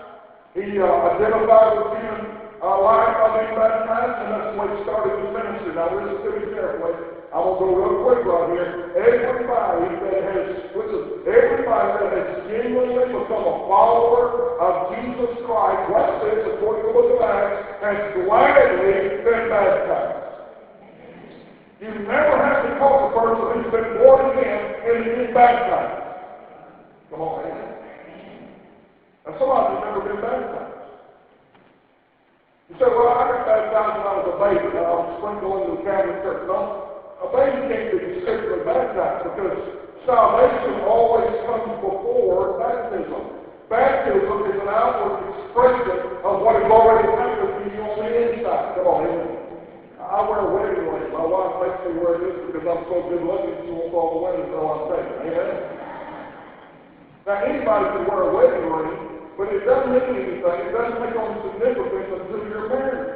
He 0.57 0.65
uh, 0.81 0.89
identified 1.13 1.69
with 1.77 2.01
human 2.01 2.33
uh, 2.65 2.81
life 2.81 3.13
by 3.13 3.29
being 3.45 3.53
baptized, 3.53 4.17
and 4.25 4.29
that's 4.33 4.57
way 4.57 4.73
he 4.73 4.77
started 4.89 5.21
his 5.21 5.29
ministry. 5.37 5.69
Now 5.77 5.93
listen 5.93 6.17
to 6.17 6.29
me 6.33 6.49
carefully. 6.49 7.12
I'm 7.33 7.49
to 7.49 7.53
go 7.57 7.73
real 7.73 8.05
quick 8.05 8.21
right 8.29 8.45
here. 8.53 8.93
Everybody 8.93 9.89
that 10.05 10.21
has, 10.21 10.69
listen, 10.77 11.25
everybody 11.25 11.89
that 11.97 12.11
has 12.13 12.29
genuinely 12.45 13.09
become 13.09 13.41
a 13.49 13.57
follower 13.65 14.61
of 14.61 14.93
Jesus 14.93 15.41
Christ, 15.41 15.81
what 15.89 16.21
says, 16.21 16.45
according 16.45 16.85
to 16.85 16.87
the 16.87 16.93
book 16.93 17.09
of 17.09 17.25
Acts, 17.25 17.81
has 17.81 17.97
gladly 18.21 19.25
been 19.25 19.49
baptized. 19.49 20.45
You 21.81 22.05
never 22.05 22.37
have 22.37 22.69
to 22.69 22.77
call 22.77 23.01
a 23.01 23.17
person 23.17 23.65
who's 23.65 23.71
been 23.73 23.89
born 23.97 24.37
again 24.37 24.61
and 24.85 24.97
been 25.01 25.33
baptized. 25.33 26.05
Come 27.09 27.17
on, 27.17 27.49
man. 27.49 27.81
Now, 29.25 29.33
somebody's 29.41 29.81
never 29.81 30.05
been 30.05 30.21
baptized. 30.21 30.85
You 32.69 32.77
say, 32.77 32.85
well, 32.93 33.09
I 33.09 33.25
got 33.25 33.41
baptized 33.49 33.97
when 33.97 34.05
I 34.05 34.13
was 34.21 34.27
a 34.29 34.37
baby. 34.37 34.69
I 34.77 34.85
was 34.85 35.17
sprinkled 35.17 35.65
into 35.65 35.81
the 35.81 35.83
Catholic 35.89 36.21
Church. 36.21 36.45
No, 36.45 36.92
a 37.23 37.27
baby 37.31 37.71
can't 37.71 37.87
be 37.95 38.19
spiritually 38.19 38.67
baptized 38.67 39.23
because 39.31 39.55
salvation 40.03 40.83
always 40.83 41.31
comes 41.47 41.71
before 41.79 42.59
baptism. 42.59 43.39
Baptism 43.71 44.37
is 44.51 44.57
an 44.59 44.67
outward 44.67 45.23
expression 45.31 46.19
of 46.19 46.43
what 46.43 46.59
has 46.59 46.67
already 46.67 47.07
happened 47.15 47.63
to 47.63 47.65
you 47.71 47.79
on 47.79 47.95
the 47.95 48.11
inside. 48.11 48.75
Come 48.75 48.87
on, 48.91 49.07
amen. 49.07 49.43
I 50.03 50.19
wear 50.27 50.43
a 50.43 50.49
wedding 50.51 50.83
ring. 50.83 51.15
My 51.15 51.23
wife 51.23 51.63
makes 51.63 51.79
me 51.87 51.95
wear 52.03 52.19
this 52.19 52.35
because 52.51 52.67
I'm 52.67 52.83
so 52.91 53.07
good 53.07 53.23
looking 53.23 53.55
she 53.63 53.71
wants 53.71 53.95
all 53.95 54.09
the 54.13 54.19
women 54.19 54.45
to 54.45 54.51
know 54.51 54.67
I'm 54.67 54.83
taking. 54.91 55.31
Amen. 55.31 55.57
Now 57.23 57.39
anybody 57.39 57.85
can 57.87 58.03
wear 58.03 58.21
a 58.27 58.31
wedding 58.35 58.67
ring, 58.67 58.93
but 59.39 59.47
it 59.47 59.63
doesn't 59.63 59.95
mean 59.95 60.05
anything. 60.11 60.43
It 60.43 60.71
doesn't 60.75 60.99
make 60.99 61.15
any 61.15 61.39
significance 61.39 62.19
until 62.19 62.43
you're 62.51 62.67
married. 62.67 63.09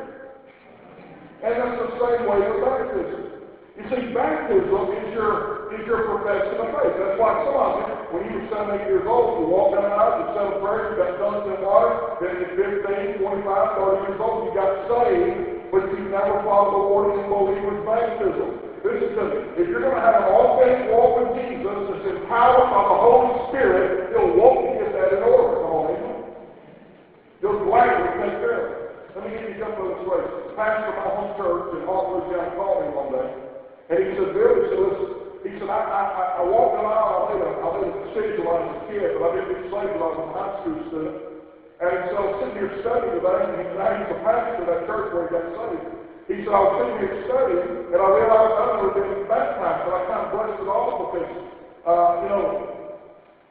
And 1.44 1.54
that's 1.60 1.76
the 1.76 1.90
same 2.00 2.24
way 2.24 2.40
with 2.40 2.64
baptism. 2.64 3.37
You 3.78 3.86
see, 3.94 4.10
baptism 4.10 4.90
is 4.90 5.14
your 5.14 5.70
is 5.70 5.86
your 5.86 6.10
profession 6.10 6.58
of 6.66 6.74
faith. 6.74 6.98
That's 6.98 7.22
why 7.22 7.46
some 7.46 7.54
of 7.54 7.72
you, 7.78 7.86
when 8.10 8.22
you 8.26 8.34
were 8.42 8.48
seven, 8.50 8.74
eight 8.74 8.90
years 8.90 9.06
old, 9.06 9.38
you 9.38 9.54
walked 9.54 9.78
down 9.78 9.86
the 9.86 9.94
aisle, 9.94 10.18
you 10.18 10.28
said 10.34 10.50
a 10.50 10.58
prayer, 10.66 10.84
you 10.90 10.96
got 10.98 11.22
dunked 11.22 11.46
in 11.46 11.62
water, 11.62 11.94
then 12.18 12.42
at 12.42 12.58
15, 12.58 13.22
25, 13.22 13.22
30 13.22 14.10
years 14.10 14.18
old, 14.18 14.50
you 14.50 14.52
got 14.58 14.72
saved, 14.90 15.70
but 15.70 15.86
you 15.94 16.10
never 16.10 16.42
followed 16.42 16.74
the 16.74 16.84
Lord 16.90 17.22
in 17.22 17.30
believer's 17.30 17.86
baptism. 17.86 18.50
Listen 18.82 19.14
to 19.14 19.24
me. 19.30 19.40
If 19.62 19.66
you're 19.70 19.86
going 19.86 19.94
to 19.94 20.02
have 20.02 20.26
an 20.26 20.30
authentic 20.34 20.90
walk 20.90 21.12
with 21.22 21.32
Jesus 21.38 21.78
that's 21.86 22.06
empowered 22.18 22.70
by 22.74 22.82
the 22.82 22.98
Holy 22.98 23.30
Spirit, 23.54 24.10
He'll 24.10 24.42
walk 24.42 24.58
you 24.58 24.74
get 24.82 24.90
that 24.90 25.10
in 25.14 25.22
order. 25.22 25.62
Come 25.62 25.74
on, 25.78 25.86
amen. 25.94 26.18
He'll 27.46 27.62
gladly 27.62 28.10
take 28.26 28.42
care 28.42 28.58
of 28.58 28.66
it. 28.74 28.78
Let 29.14 29.22
me 29.22 29.30
give 29.38 29.50
you 29.54 29.58
a 29.58 29.62
couple 29.66 29.86
of 29.86 30.02
illustrations. 30.02 30.54
Pastor 30.58 30.94
of 30.94 30.98
my 30.98 31.10
home 31.14 31.34
church 31.38 31.78
in 31.78 31.86
Hawk, 31.86 32.06
Louisiana 32.10 32.54
called 32.58 32.86
me 32.86 32.90
one. 32.94 33.07
And 33.88 34.04
he 34.04 34.20
said, 34.20 34.36
Bill, 34.36 34.52
he 34.52 34.64
said, 34.68 34.82
listen, 34.84 35.10
he 35.48 35.52
said, 35.64 35.72
I, 35.72 35.80
I, 35.80 36.04
I, 36.40 36.44
walked 36.44 36.76
an 36.76 36.92
aisle, 36.92 37.24
I 37.24 37.40
made 37.40 37.40
a, 37.40 38.04
decision 38.12 38.44
when 38.44 38.52
I 38.52 38.68
was 38.68 38.76
a 38.76 38.84
kid, 38.92 39.16
but 39.16 39.22
I 39.24 39.30
didn't 39.32 39.48
get 39.48 39.64
saved 39.72 39.92
when 39.96 40.04
I 40.04 40.10
was 40.12 40.20
a 40.20 40.28
high 40.36 40.54
school 40.60 40.80
student. 40.92 41.18
And 41.80 41.96
so 42.12 42.16
I 42.20 42.24
was 42.28 42.36
sitting 42.44 42.58
here 42.60 42.74
studying 42.84 43.16
today, 43.16 43.40
and 43.48 43.56
he, 43.56 43.66
now 43.80 43.96
he's 43.96 44.12
a 44.12 44.20
pastor 44.28 44.60
of 44.60 44.68
that 44.68 44.82
church 44.92 45.08
where 45.16 45.24
he 45.24 45.30
got 45.32 45.46
saved. 45.56 45.88
He 46.28 46.36
said, 46.44 46.52
I 46.52 46.60
was 46.68 46.74
sitting 46.84 46.98
here 47.00 47.16
studying, 47.32 47.70
and 47.96 48.00
I 48.04 48.08
realized 48.12 48.54
I'd 48.60 48.72
never 48.76 48.92
been 48.92 49.14
baptized, 49.32 49.82
but 49.88 49.94
I 49.96 50.02
kind 50.12 50.24
of 50.28 50.30
brushed 50.36 50.60
it 50.60 50.68
off 50.68 50.96
because, 51.08 51.32
uh, 51.88 52.12
you 52.28 52.30
know, 52.34 52.48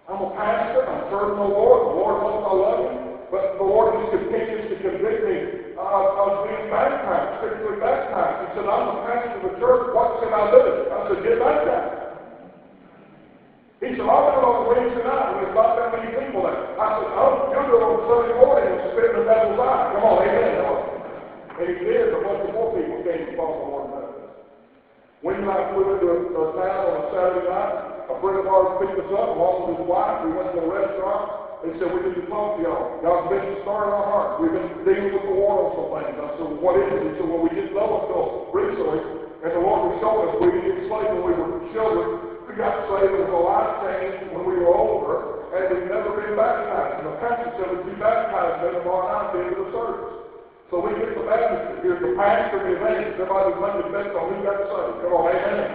I'm 0.04 0.20
a 0.20 0.30
pastor, 0.36 0.84
I'm 0.84 1.00
serving 1.08 1.40
the 1.40 1.48
Lord, 1.48 1.80
the 1.80 1.94
Lord 1.96 2.16
knows 2.20 2.44
I 2.44 2.52
love 2.60 2.80
him, 2.84 2.96
but 3.32 3.56
the 3.56 3.64
Lord 3.64 3.96
just 4.04 4.20
continues 4.20 4.68
to 4.68 4.76
convict 4.84 5.20
me 5.24 5.65
uh, 5.86 6.22
of 6.26 6.50
being 6.50 6.66
baptized, 6.68 7.38
spiritually 7.38 7.78
baptized. 7.78 8.36
He 8.42 8.46
said, 8.58 8.66
I'm 8.66 8.84
the 8.90 8.96
pastor 9.06 9.38
of 9.38 9.42
the 9.46 9.52
church, 9.62 9.84
what 9.94 10.18
should 10.18 10.34
I 10.34 10.42
do? 10.50 10.62
I 10.90 10.98
said, 11.06 11.18
get 11.22 11.38
baptized. 11.38 12.06
He 13.78 13.88
said, 13.94 14.08
I'll 14.08 14.26
do 14.26 14.34
it 14.34 14.46
on 14.46 14.58
Wednesday 14.66 15.04
night, 15.04 15.26
and 15.30 15.36
there's 15.46 15.54
not 15.54 15.70
that 15.78 15.88
many 15.94 16.10
people 16.16 16.42
there. 16.42 16.58
I 16.80 16.86
said, 16.96 17.10
oh, 17.12 17.30
you'll 17.52 17.68
do 17.70 17.74
it 17.76 17.84
on 17.86 17.96
Sunday 18.08 18.34
morning 18.40 18.66
and 18.66 18.80
spit 18.90 19.14
in 19.14 19.14
the 19.20 19.24
devil's 19.28 19.60
eye. 19.60 19.84
Come 19.94 20.04
on, 20.04 20.16
amen. 20.26 20.54
And 21.56 21.64
he 21.70 21.74
did, 21.84 22.12
a 22.12 22.20
bunch 22.20 22.42
of 22.44 22.52
more 22.52 22.72
people 22.72 23.00
came 23.06 23.22
to 23.28 23.32
follow 23.36 23.56
the 23.56 23.68
Lord. 23.70 23.86
When 25.24 25.44
I 25.48 25.72
flew 25.72 25.96
into 25.96 26.06
a, 26.08 26.18
a 26.28 26.44
town 26.56 26.82
on 26.88 26.94
a 27.00 27.04
Saturday 27.12 27.46
night, 27.48 27.74
a 28.12 28.14
friend 28.20 28.38
of 28.40 28.46
ours 28.46 28.76
picked 28.80 29.00
us 29.00 29.10
up 29.12 29.28
along 29.32 29.56
with 29.64 29.80
his 29.80 29.88
wife. 29.88 30.24
We 30.24 30.36
went 30.36 30.52
to 30.52 30.60
a 30.60 30.68
restaurant. 30.68 31.45
They 31.64 31.72
said, 31.80 31.88
we 31.88 32.04
need 32.04 32.20
to 32.20 32.26
talk 32.28 32.60
to 32.60 32.68
y'all. 32.68 33.00
God's 33.00 33.32
been 33.32 33.64
stirring 33.64 33.92
our 33.92 34.06
hearts. 34.06 34.32
We've 34.44 34.52
been 34.52 34.84
dealing 34.84 35.16
with 35.16 35.24
the 35.24 35.34
war 35.40 35.56
on 35.56 35.68
some 35.72 35.88
things. 35.88 36.16
I 36.20 36.28
said, 36.36 36.50
what 36.60 36.76
is 36.76 36.88
it? 36.92 37.00
He 37.00 37.12
said, 37.16 37.26
well, 37.26 37.40
we 37.40 37.50
didn't 37.56 37.72
know 37.72 38.04
until 38.04 38.52
recently. 38.52 39.00
And 39.40 39.50
the 39.56 39.62
Lord 39.64 39.96
showing 40.04 40.28
us 40.28 40.36
we 40.36 40.52
didn't 40.52 40.84
saved 40.90 41.12
when 41.16 41.24
we 41.24 41.32
were 41.32 41.56
children. 41.72 42.08
We 42.44 42.52
got 42.60 42.76
saved 42.92 43.12
with 43.14 43.32
a 43.32 43.40
life 43.40 43.72
change 43.88 44.36
when 44.36 44.44
we 44.44 44.54
were 44.60 44.72
older. 44.72 45.48
And 45.56 45.64
we've 45.72 45.88
never 45.88 46.12
been 46.18 46.36
baptized. 46.36 47.00
And 47.00 47.06
the 47.08 47.16
pastor 47.24 47.50
said, 47.56 47.68
we'd 47.72 47.88
be 47.88 47.96
baptized 47.96 48.60
then 48.60 48.84
tomorrow 48.84 49.08
night 49.08 49.24
at 49.24 49.30
the 49.32 49.38
end 49.48 49.52
of 49.56 49.60
the 49.64 49.68
service. 49.72 50.12
So 50.68 50.82
we 50.82 50.98
get 50.98 51.14
the 51.14 51.22
baptist, 51.22 51.78
here's 51.86 52.02
the 52.02 52.18
pastor, 52.18 52.58
the 52.58 52.74
evangelist, 52.74 53.22
everybody's 53.22 53.58
Monday 53.62 53.86
best 53.86 54.10
on 54.18 54.24
who 54.34 54.36
got 54.42 54.60
saved. 54.66 54.98
Come 54.98 55.14
on, 55.14 55.30
amen. 55.30 55.70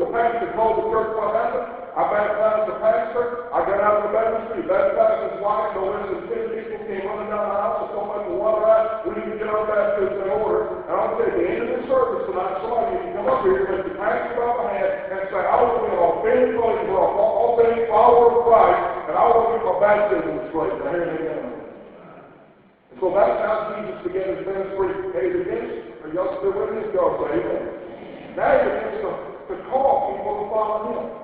The 0.00 0.06
pastor 0.08 0.48
told 0.56 0.80
the 0.80 0.84
church 0.88 1.12
what 1.20 1.36
happened. 1.36 1.81
I 1.92 2.08
baptized 2.08 2.72
the 2.72 2.76
pastor. 2.80 3.52
I 3.52 3.68
got 3.68 3.84
out 3.84 4.00
of 4.00 4.02
the 4.08 4.12
baptistry, 4.16 4.64
baptized 4.64 5.28
his 5.28 5.36
wife. 5.44 5.76
No 5.76 5.92
less 5.92 6.08
than 6.08 6.24
ten 6.24 6.44
people 6.48 6.80
came 6.88 7.04
running 7.04 7.28
down 7.28 7.52
the 7.52 7.58
house 7.60 7.84
and 7.84 7.92
me 7.92 8.32
the 8.32 8.36
water 8.40 8.64
out. 8.64 9.04
We 9.04 9.12
need 9.12 9.28
to 9.28 9.36
get 9.36 9.52
our 9.52 9.68
baptism 9.68 10.24
in 10.24 10.32
order. 10.40 10.88
And 10.88 10.94
I'll 10.96 11.20
say 11.20 11.28
at 11.28 11.36
the 11.36 11.44
end 11.44 11.60
of 11.60 11.68
this 11.68 11.84
service 11.92 12.24
tonight, 12.32 12.64
somebody 12.64 12.96
needs 12.96 13.12
to 13.12 13.20
come 13.20 13.28
up 13.28 13.44
here 13.44 13.60
take 13.68 13.84
the 13.92 13.94
pastor 14.00 14.40
by 14.40 14.48
the 14.56 14.64
hand 14.72 14.92
and 15.12 15.20
say, 15.28 15.42
I 15.44 15.54
to 15.68 15.80
be 15.84 15.90
an 15.92 16.00
authentic 16.00 16.52
believer, 16.56 16.96
an 16.96 17.28
authentic 17.44 17.84
follower 17.92 18.28
of 18.32 18.36
Christ, 18.48 18.84
and 19.12 19.14
I 19.20 19.22
want 19.28 19.44
to 19.44 19.52
get 19.52 19.64
my 19.68 19.76
baptism 19.76 20.34
straight. 20.48 20.76
Now 20.80 20.96
here 20.96 21.12
they. 21.12 21.44
And 22.88 22.96
so 23.04 23.06
that's 23.12 23.36
how 23.36 23.54
Jesus 23.68 24.00
began 24.00 24.32
his 24.32 24.42
ministry. 24.48 24.88
And 24.96 25.20
he 25.20 25.28
begins, 25.44 25.70
are 26.08 26.10
y'all 26.16 26.40
still 26.40 26.56
with 26.56 26.72
me? 26.72 26.88
Y'all 26.96 27.20
say 27.20 27.36
amen. 27.36 28.32
Now 28.32 28.48
he 28.48 28.60
begins 28.64 28.96
to, 29.04 29.10
to 29.52 29.54
call 29.68 30.16
people 30.16 30.40
to 30.40 30.44
follow 30.48 30.80
him. 30.88 31.21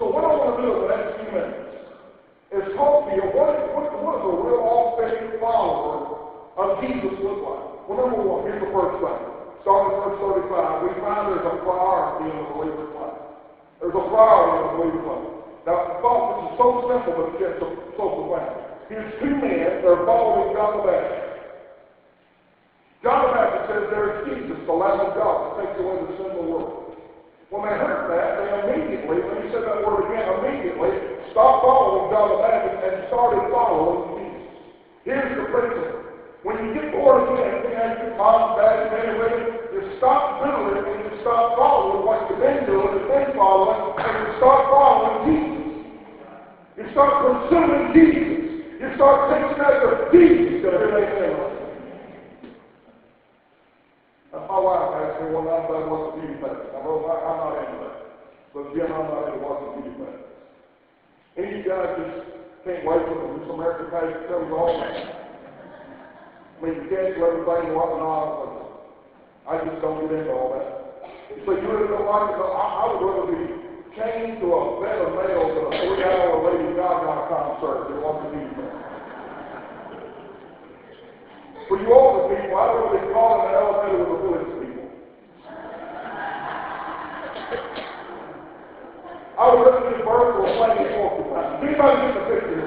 So 0.00 0.08
what 0.08 0.24
I 0.24 0.32
want 0.32 0.56
to 0.56 0.62
do 0.64 0.68
in 0.72 0.78
the 0.84 0.90
next 0.92 1.08
few 1.20 1.28
minutes 1.32 1.72
is 2.52 2.64
talk 2.76 3.08
to 3.08 3.10
you, 3.16 3.24
what, 3.32 3.52
what, 3.72 3.88
does 3.88 4.24
a 4.28 4.34
real 4.44 4.64
authentic 4.64 5.40
follower 5.40 6.20
of 6.60 6.68
Jesus 6.84 7.16
look 7.24 7.40
like? 7.44 7.88
Well, 7.88 7.96
number 7.96 8.20
one, 8.20 8.44
here's 8.44 8.60
the 8.60 8.72
first 8.72 9.00
thing. 9.00 9.20
Starting 9.64 9.94
at 9.94 10.04
verse 10.04 10.18
35, 10.52 10.84
we 10.84 10.90
find 11.00 11.22
there's 11.32 11.48
a 11.48 11.54
priority 11.64 12.28
in 12.28 12.36
the 12.36 12.46
believer's 12.52 12.92
life. 12.92 13.20
There's 13.80 13.96
a 13.96 14.04
priority 14.10 14.52
in 14.52 14.62
the 14.62 14.72
believer's 14.76 15.06
life. 15.08 15.28
Now, 15.64 15.76
thought 16.02 16.22
this 16.28 16.40
is 16.42 16.52
so 16.58 16.66
simple, 16.90 17.12
but 17.14 17.28
yet 17.38 17.52
so, 17.62 17.66
so 17.94 18.04
profound. 18.10 18.58
Here's 18.90 19.12
two 19.22 19.32
men, 19.38 19.80
they're 19.80 20.02
following 20.04 20.52
John 20.52 20.76
the 20.76 20.84
Baptist. 20.84 21.32
John 23.06 23.18
the 23.22 23.30
Baptist 23.32 23.64
says 23.70 23.84
there's 23.94 24.16
Jesus, 24.28 24.58
the 24.66 24.74
Lamb 24.74 24.98
of 25.00 25.14
God, 25.14 25.56
that 25.56 25.62
takes 25.62 25.78
away 25.78 25.96
the 26.04 26.10
sin 26.18 26.26
of 26.26 26.36
the 26.36 26.46
world. 26.52 26.81
When 27.52 27.68
they 27.68 27.76
heard 27.76 28.08
that, 28.08 28.40
they 28.40 28.48
immediately, 28.48 29.20
when 29.20 29.44
he 29.44 29.52
said 29.52 29.68
that 29.68 29.84
word 29.84 30.08
again, 30.08 30.24
immediately 30.40 30.88
stopped 31.36 31.60
following 31.60 32.08
John 32.08 32.32
the 32.32 32.40
Baptist 32.40 32.80
and 32.80 33.04
started 33.12 33.44
following 33.52 34.08
Jesus. 34.16 34.40
Here's 35.04 35.36
the 35.36 35.52
principle. 35.52 36.00
When 36.48 36.56
you 36.64 36.72
get 36.72 36.88
born 36.96 37.28
again, 37.28 37.60
you 37.60 37.76
have 37.76 38.00
your 38.00 38.16
mom, 38.16 38.56
dad, 38.56 38.88
man, 38.88 39.20
women, 39.20 39.44
you 39.68 39.84
stop 40.00 40.40
doing 40.40 40.80
it 40.80 40.84
and 40.96 41.04
you 41.04 41.20
stop 41.20 41.52
following 41.60 42.00
what 42.08 42.24
you've 42.32 42.40
been 42.40 42.64
doing 42.64 42.88
and 42.88 43.04
been 43.04 43.36
following, 43.36 43.84
and 44.00 44.12
you 44.16 44.32
start 44.40 44.72
following 44.72 45.16
Jesus. 45.28 45.52
You 46.80 46.88
start 46.96 47.20
pursuing 47.20 47.92
Jesus. 47.92 48.48
You 48.80 48.88
start 48.96 49.28
taking 49.28 49.60
after 49.60 50.08
Jesus. 50.08 50.56
Gonna 50.64 50.80
hear 50.80 50.88
that 50.88 51.20
thing. 51.20 51.36
Now, 54.32 54.48
my 54.48 54.56
wife 54.56 54.88
asked 54.88 55.02
me 55.02 55.02
one 55.02 55.02
night 55.02 55.02
about 55.02 55.02
what's 55.02 55.02
a 55.02 55.10
beauty 55.30 56.34
pageant. 56.40 56.74
I 56.74 56.78
wrote, 56.82 57.06
I, 57.06 57.14
I'm 57.14 57.38
not 57.38 57.54
into 57.62 57.78
that. 57.82 57.96
But 58.54 58.64
Jim, 58.74 58.90
I'm 58.90 59.06
not 59.06 59.30
what's 59.38 59.62
a 59.62 59.68
beauty 59.78 59.94
pageant. 59.98 60.32
Any 61.38 61.50
you 61.58 61.64
guys 61.64 61.96
just 61.96 62.28
can't 62.64 62.84
wait 62.84 63.02
for 63.08 63.16
this 63.38 63.48
American 63.48 63.88
pageant 63.88 64.28
comes 64.28 64.50
on. 64.52 64.76
I 64.82 66.58
mean, 66.62 66.74
you 66.78 66.84
cancel 66.92 67.26
everything 67.26 67.72
and 67.72 67.76
whatnot, 67.76 68.28
but 68.38 68.52
I 69.50 69.52
just 69.66 69.82
don't 69.82 70.06
get 70.06 70.14
into 70.14 70.30
all 70.30 70.54
that. 70.54 70.68
So 71.42 71.50
you 71.56 71.66
really 71.66 71.88
don't 71.88 72.06
like 72.06 72.36
it? 72.36 72.38
I, 72.38 72.62
I 72.62 72.84
would 72.92 73.02
rather 73.02 73.26
be 73.32 73.42
chained 73.96 74.38
to 74.44 74.46
a 74.52 74.60
bed 74.78 74.98
of 75.02 75.10
nails 75.16 75.50
than 75.56 75.64
a 75.66 75.74
three-hour 75.74 76.38
Lady 76.46 76.76
Gaga 76.76 77.14
concert 77.32 77.90
than 77.90 77.98
a 77.98 78.12
beauty 78.30 78.52
pageant. 78.54 78.92
For 81.72 81.80
you 81.80 81.88
older 81.88 82.28
people, 82.28 82.52
I 82.52 82.68
would 82.68 83.00
be 83.00 83.08
calling 83.16 83.48
an 83.48 83.54
elevator 83.56 84.04
with 84.04 84.10
the 84.12 84.18
village 84.28 84.51
I 89.42 89.50
would 89.50 89.66
rather 89.66 89.90
be 89.90 89.98
bird 90.06 90.38
or 90.38 90.46
playing 90.54 90.94
porcupine. 90.94 91.66
Anybody 91.66 91.98
get 91.98 92.14
the 92.14 92.22
picture? 92.30 92.62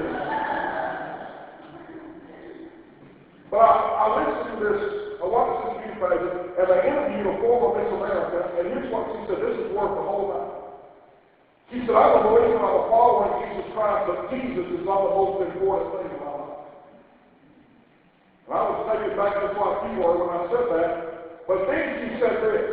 But 3.48 3.64
I, 3.64 3.72
I 3.72 4.04
listened 4.12 4.44
to 4.44 4.56
this, 4.60 4.82
I 5.16 5.24
watched 5.24 5.56
this 5.56 5.88
youth 5.88 5.96
pageant, 6.04 6.36
and 6.52 6.66
they 6.68 6.80
interviewed 6.84 7.32
a 7.32 7.34
former 7.40 7.80
Miss 7.80 7.88
America, 7.96 8.60
and 8.60 8.64
here's 8.68 8.92
what 8.92 9.08
she 9.08 9.24
said, 9.24 9.40
this 9.40 9.56
is 9.56 9.72
worth 9.72 9.96
the 9.96 10.04
whole 10.04 10.28
night. 10.28 10.52
She 11.72 11.80
said, 11.88 11.96
I'm 11.96 12.20
a 12.20 12.22
believer, 12.28 12.60
I'm 12.60 12.76
a 12.76 12.84
follower 12.92 13.24
of 13.24 13.40
Jesus 13.40 13.72
Christ, 13.72 14.12
but 14.12 14.18
Jesus 14.36 14.66
is 14.76 14.84
not 14.84 15.00
the 15.00 15.12
most 15.16 15.48
important 15.48 15.88
thing 15.96 16.12
in 16.12 16.20
my 16.20 16.28
life. 16.28 16.60
And 18.44 18.52
I 18.52 18.60
was 18.68 18.78
taken 18.84 19.16
back 19.16 19.32
just 19.32 19.56
like 19.56 19.80
you 19.88 20.04
were 20.04 20.14
when 20.20 20.28
I 20.28 20.40
said 20.52 20.66
that. 20.76 20.92
But 21.48 21.58
then 21.72 21.84
she 22.04 22.08
said 22.20 22.36
this. 22.44 22.68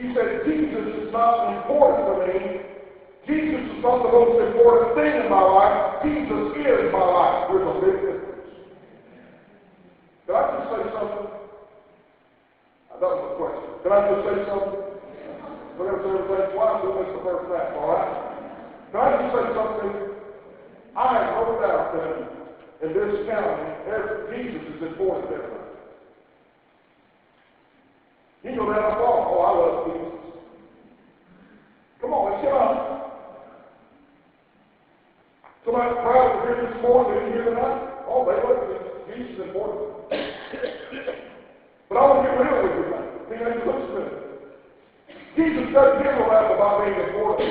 She 0.00 0.04
said, 0.16 0.40
Jesus 0.48 1.04
is 1.04 1.08
not 1.12 1.52
important 1.52 2.00
to 2.00 2.14
me. 2.32 2.65
Jesus 3.26 3.58
is 3.58 3.82
not 3.82 4.06
the 4.06 4.12
most 4.14 4.38
important 4.38 4.94
thing 4.94 5.12
in 5.18 5.26
my 5.26 5.42
life. 5.42 6.06
Jesus 6.06 6.54
is 6.62 6.94
my 6.94 7.02
life. 7.02 7.50
There's 7.50 7.66
a 7.66 7.74
big 7.82 7.96
difference. 8.06 8.54
Can 10.26 10.34
I 10.34 10.42
just 10.54 10.66
say 10.70 10.82
something? 10.94 11.26
That 12.96 13.02
was 13.02 13.22
a 13.26 13.34
question. 13.34 13.70
Can 13.82 13.90
I 13.92 14.00
just 14.06 14.22
say 14.30 14.36
something? 14.46 14.78
We're 15.74 15.90
going 15.90 15.98
to 15.98 16.06
say 16.06 16.12
everything 16.16 16.54
twice. 16.54 16.78
We'll 16.86 16.96
miss 17.02 17.10
the 17.12 17.22
first 17.26 17.50
half, 17.50 17.76
all 17.76 17.90
right? 17.92 18.14
Can 18.94 18.98
I 19.02 19.08
just 19.18 19.30
say 19.34 19.44
something? 19.58 19.92
I 20.96 21.06
have 21.12 21.30
no 21.36 21.60
doubt 21.60 21.92
that 21.98 22.36
in 22.86 22.90
this 22.94 23.26
county, 23.28 23.68
Jesus 24.32 24.64
is 24.70 24.82
important 24.86 25.28
to 25.28 25.34
everybody. 25.34 25.66
You 28.44 28.56
know 28.56 28.70
that 28.70 28.80
I'm 28.80 28.96
wrong. 29.02 29.26
Oh, 29.28 29.42
I 29.42 29.50
love 29.58 29.76
Jesus. 29.90 30.14
Come 32.00 32.12
on, 32.14 32.32
let's 32.32 32.42
get 32.42 32.52
on. 32.52 33.05
Somebody 35.66 35.98
proud 35.98 36.30
to 36.30 36.38
hear 36.46 36.62
this 36.62 36.78
morning, 36.78 37.26
didn't 37.26 37.34
hear 37.34 37.50
tonight? 37.50 38.06
Oh, 38.06 38.22
they 38.22 38.38
look 38.38 38.70
at 38.70 38.86
Jesus 39.10 39.34
is 39.34 39.50
important. 39.50 39.98
but 41.90 41.98
I 41.98 42.02
want 42.06 42.22
to 42.22 42.30
get 42.30 42.38
real 42.38 42.62
with 42.62 42.70
you 42.70 42.86
tonight. 42.86 43.10
Think 43.26 43.42
I 43.42 43.50
listen 43.66 43.90
to 43.90 43.98
it. 43.98 44.14
Jesus 45.34 45.66
doesn't 45.74 46.06
give 46.06 46.14
a 46.14 46.26
rap 46.30 46.54
about 46.54 46.86
being 46.86 46.94
important. 47.02 47.50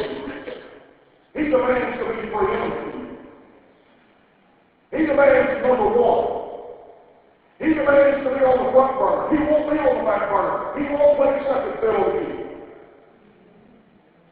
He 1.35 1.43
demands 1.51 1.99
to 1.99 2.03
be 2.07 2.31
for 2.31 2.39
preeminent. 2.39 3.19
He 4.95 4.99
demands 5.11 5.59
number 5.59 5.91
one. 5.91 6.23
He 7.59 7.67
demands 7.75 8.23
to 8.23 8.31
be 8.31 8.41
on 8.47 8.57
the 8.63 8.71
front 8.71 8.95
burner. 8.95 9.27
He 9.27 9.43
won't 9.43 9.67
be 9.67 9.75
on 9.75 9.91
the 9.91 10.07
back 10.07 10.31
burner. 10.31 10.71
He 10.79 10.87
won't 10.87 11.19
play 11.19 11.35
second 11.43 11.83
fiddle 11.83 12.15
to 12.15 12.19
you. 12.23 12.47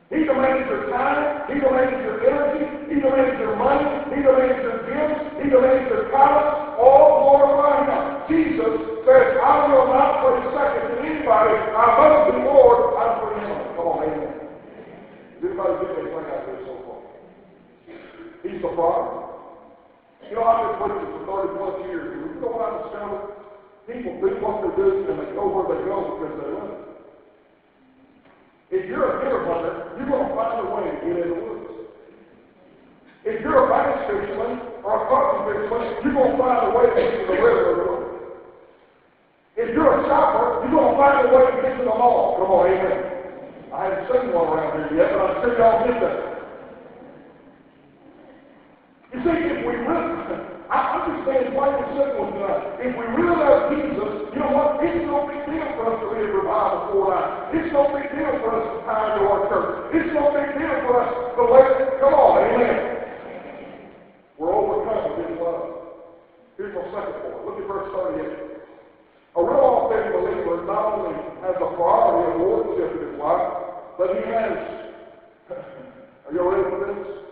He 0.08 0.24
demands 0.24 0.72
your 0.72 0.88
time. 0.88 1.52
He 1.52 1.60
demands 1.60 2.00
your 2.00 2.24
energy. 2.24 2.53
He 2.94 3.02
demands 3.02 3.42
your 3.42 3.58
money. 3.58 3.90
He 4.14 4.22
demands 4.22 4.62
your 4.62 4.86
gifts. 4.86 5.42
He 5.42 5.50
demands 5.50 5.90
your 5.90 6.14
talents. 6.14 6.78
All 6.78 7.42
glorify 7.42 7.90
Him. 7.90 8.30
Jesus 8.30 9.02
says, 9.02 9.34
I 9.42 9.66
will 9.66 9.90
not 9.90 10.22
play 10.22 10.38
second 10.54 10.94
to 10.94 10.96
anybody. 11.02 11.58
I 11.74 11.86
must 11.98 12.22
be 12.30 12.38
Lord. 12.46 12.94
I'm 13.02 13.14
for 13.18 13.34
People 23.84 24.16
do 24.24 24.32
what 24.40 24.64
they 24.64 24.72
do 24.80 25.12
and 25.12 25.20
they 25.20 25.36
go 25.36 25.44
where 25.52 25.68
they 25.68 25.84
go 25.84 26.16
because 26.16 26.34
they 26.40 26.50
love 26.56 26.72
it. 26.72 26.82
If 28.72 28.88
you're 28.88 29.04
a 29.04 29.14
deer 29.20 29.44
hunter, 29.44 29.92
you're 30.00 30.08
going 30.08 30.24
to 30.24 30.36
find 30.40 30.64
a 30.64 30.68
way 30.72 30.88
to 30.88 30.96
get 31.04 31.20
in 31.20 31.30
the 31.30 31.40
woods. 31.44 31.68
If 33.28 33.44
you're 33.44 33.60
a 33.60 33.68
bass 33.68 34.08
fisherman 34.08 34.88
or 34.88 34.92
a 34.98 35.02
cotton 35.12 35.52
fisherman, 35.52 36.00
you're 36.00 36.16
going 36.16 36.32
to 36.32 36.40
find 36.40 36.60
a 36.64 36.72
way 36.72 36.86
to 36.88 36.96
get 36.96 37.12
to 37.12 37.26
the 37.28 37.38
river 37.44 37.60
or 37.60 37.76
the 37.76 37.84
river. 37.84 38.00
If 39.60 39.68
you're 39.76 39.94
a 40.00 40.08
shopper, 40.08 40.64
you're 40.64 40.80
going 40.80 40.96
to 40.96 40.98
find 40.98 41.16
a 41.20 41.30
way 41.36 41.44
to 41.44 41.56
get 41.60 41.74
to 41.78 41.84
the 41.84 41.92
mall. 41.92 42.40
Come 42.40 42.56
on, 42.56 42.72
amen. 42.72 43.00
I 43.68 43.78
haven't 43.84 44.08
seen 44.08 44.32
one 44.32 44.48
around 44.48 44.90
here 44.90 44.96
yet, 44.96 45.12
but 45.12 45.28
I'm 45.28 45.36
sure 45.44 45.60
y'all 45.60 45.84
get 45.86 46.00
that. 46.00 46.18
You 49.12 49.20
see, 49.22 49.38
if 49.54 49.60
we 49.62 49.76
really, 49.78 50.14
I 50.74 51.06
understand 51.06 51.54
plain 51.54 51.70
and 51.70 51.86
simple 51.94 52.34
tonight. 52.34 52.82
If 52.82 52.98
we 52.98 53.06
really 53.14 53.38
love 53.38 53.70
Jesus, 53.70 54.34
you 54.34 54.42
know 54.42 54.58
what? 54.58 54.82
It's 54.82 55.06
no 55.06 55.30
big 55.30 55.46
deal 55.46 55.70
for 55.78 55.86
us 55.94 56.02
to 56.02 56.08
read 56.18 56.34
revival 56.34 56.90
four 56.90 57.14
nights. 57.14 57.54
It's 57.54 57.70
no 57.70 57.94
big 57.94 58.10
deal 58.10 58.34
for 58.42 58.58
us 58.58 58.66
to 58.66 58.76
tie 58.90 59.14
into 59.14 59.22
our 59.30 59.46
church. 59.54 59.94
It's 59.94 60.12
no 60.18 60.34
big 60.34 60.50
deal 60.58 60.76
for 60.90 60.98
us 60.98 61.10
to 61.14 61.42
let 61.46 62.02
come 62.02 62.18
on, 62.18 62.42
amen. 62.42 62.78
We're 64.42 64.50
overcome 64.50 65.14
with 65.14 65.30
his 65.30 65.38
love. 65.38 65.94
Here's 66.58 66.74
my 66.74 66.86
second 66.90 67.22
point. 67.22 67.38
Look 67.46 67.62
at 67.62 67.68
verse 67.70 67.90
38. 67.94 68.66
A 69.38 69.42
real 69.46 69.62
authentic 69.78 70.10
believer 70.10 70.66
not 70.66 70.90
only 70.90 71.14
has 71.46 71.54
a 71.54 71.70
priority 71.78 72.34
of 72.34 72.42
lordship 72.42 72.98
in 72.98 73.14
his 73.14 73.18
life, 73.22 73.46
but 74.02 74.10
he 74.10 74.26
has. 74.26 74.58
Are 76.23 76.23
you? 76.34 77.24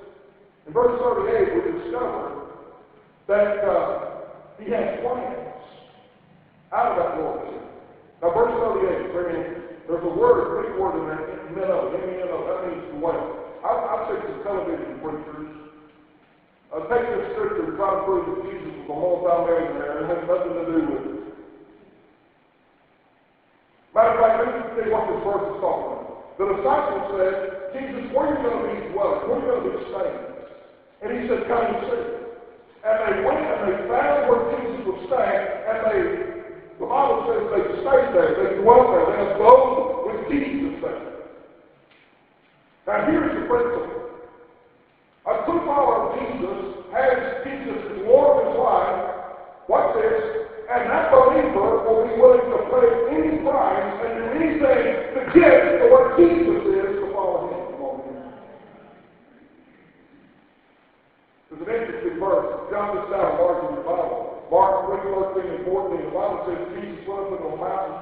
In 0.68 0.74
verse 0.74 0.94
38, 1.02 1.56
we 1.56 1.82
discover 1.82 2.48
that 3.28 3.60
uh, 3.66 4.22
he 4.60 4.70
has 4.72 5.02
plans 5.02 5.58
out 6.72 6.94
of 6.94 6.96
that 7.02 7.12
lordship. 7.18 7.66
Now, 8.22 8.30
verse 8.32 8.54
38, 8.54 9.12
bring 9.12 9.36
in, 9.36 9.46
there's 9.90 10.06
a 10.06 10.14
word, 10.14 10.54
Greek 10.54 10.78
word 10.78 11.02
in 11.02 11.06
there, 11.10 11.26
meno, 11.52 11.92
M-E-N-O, 11.92 12.38
that 12.46 12.60
means 12.70 12.86
to. 12.88 13.42
I've, 13.62 14.10
seen 14.10 14.22
some 14.26 14.42
television 14.42 14.98
preachers 15.06 15.50
uh, 16.74 16.82
take 16.90 17.06
this 17.14 17.34
scripture 17.34 17.70
to 17.70 17.78
try 17.78 17.94
to 17.94 18.02
prove 18.06 18.26
that 18.26 18.42
Jesus 18.48 18.74
was 18.86 18.90
a 18.90 18.96
multi-millionaire 18.96 20.02
and 20.02 20.06
has 20.10 20.22
nothing 20.26 20.54
to 20.56 20.66
do 20.66 20.80
with 20.88 21.06
it. 21.06 21.22
Matter 23.94 24.14
of 24.14 24.20
fact, 24.24 24.34
let 24.40 24.50
me 24.50 24.62
see 24.74 24.88
what 24.90 25.04
this 25.14 25.22
verse 25.22 25.46
is 25.52 25.58
talking 25.62 25.90
about. 25.94 26.38
The 26.40 26.46
disciples 26.58 27.06
said, 27.12 27.61
Jesus, 27.74 28.12
where 28.14 28.28
are 28.28 28.36
you 28.36 28.42
going 28.44 28.60
to 28.60 28.68
be 28.68 28.78
dwelling? 28.92 29.22
Where 29.28 29.38
are 29.38 29.42
you 29.42 29.50
going 29.52 29.64
to 29.64 29.72
be 29.72 29.84
staying? 29.92 30.20
And 31.02 31.10
he 31.16 31.20
said, 31.28 31.48
come 31.50 31.66
and 31.66 31.80
see. 31.88 32.22
And 32.82 32.98
they 33.06 33.18
went 33.22 33.42
and 33.46 33.62
they 33.70 33.78
found 33.86 34.26
where 34.26 34.42
Jesus 34.58 34.82
was 34.90 35.00
staying, 35.06 35.46
and 35.70 35.78
they, 35.86 36.02
the 36.82 36.88
Bible 36.90 37.30
says 37.30 37.42
they 37.54 37.64
stayed 37.86 38.10
there, 38.10 38.34
they 38.42 38.58
dwelt 38.66 38.90
there, 38.90 39.06
they 39.06 39.22
abode 39.38 40.10
with 40.10 40.22
Jesus 40.34 40.82
there. 40.82 41.30
Now 42.90 43.06
here's 43.06 43.38
the 43.38 43.46
principle. 43.46 44.02
A 45.30 45.46
true 45.46 45.62
follower 45.70 46.10
of 46.10 46.18
Jesus 46.18 46.82
has 46.90 47.46
Jesus 47.46 47.78
as 47.86 48.02
Lord 48.10 48.42
of 48.42 48.50
his 48.50 48.58
life. 48.58 49.70
Watch 49.70 49.94
this. 50.02 50.50
And 50.66 50.90
that 50.90 51.14
believer 51.14 51.86
will 51.86 52.10
be 52.10 52.18
willing 52.18 52.50
to 52.50 52.60
pay 52.74 52.90
any 53.14 53.46
price 53.46 53.94
and 54.02 54.12
do 54.18 54.24
anything 54.42 54.84
to 55.14 55.20
get 55.38 55.78
to 55.78 55.86
where 55.94 56.18
Jesus 56.18 56.66
is 56.66 56.98
to 56.98 57.14
follow 57.14 57.54
him. 57.54 57.62
Come 57.78 57.86
on, 57.86 58.02
man. 58.10 58.34
There's 61.52 62.18
verse. 62.32 62.72
Jot 62.72 62.96
this 62.96 63.08
down, 63.12 63.36
Mark 63.36 63.58
in 63.68 63.76
your 63.76 63.84
Bible. 63.84 64.48
Mark 64.48 64.88
3, 64.88 65.44
13 65.44 65.52
and 65.52 65.66
14. 65.68 66.00
The 66.00 66.16
Bible 66.16 66.40
says 66.48 66.60
Jesus 66.76 67.04
went 67.08 67.20
up 67.20 67.32
into 67.36 67.48
a 67.52 67.60
mountain. 67.60 68.00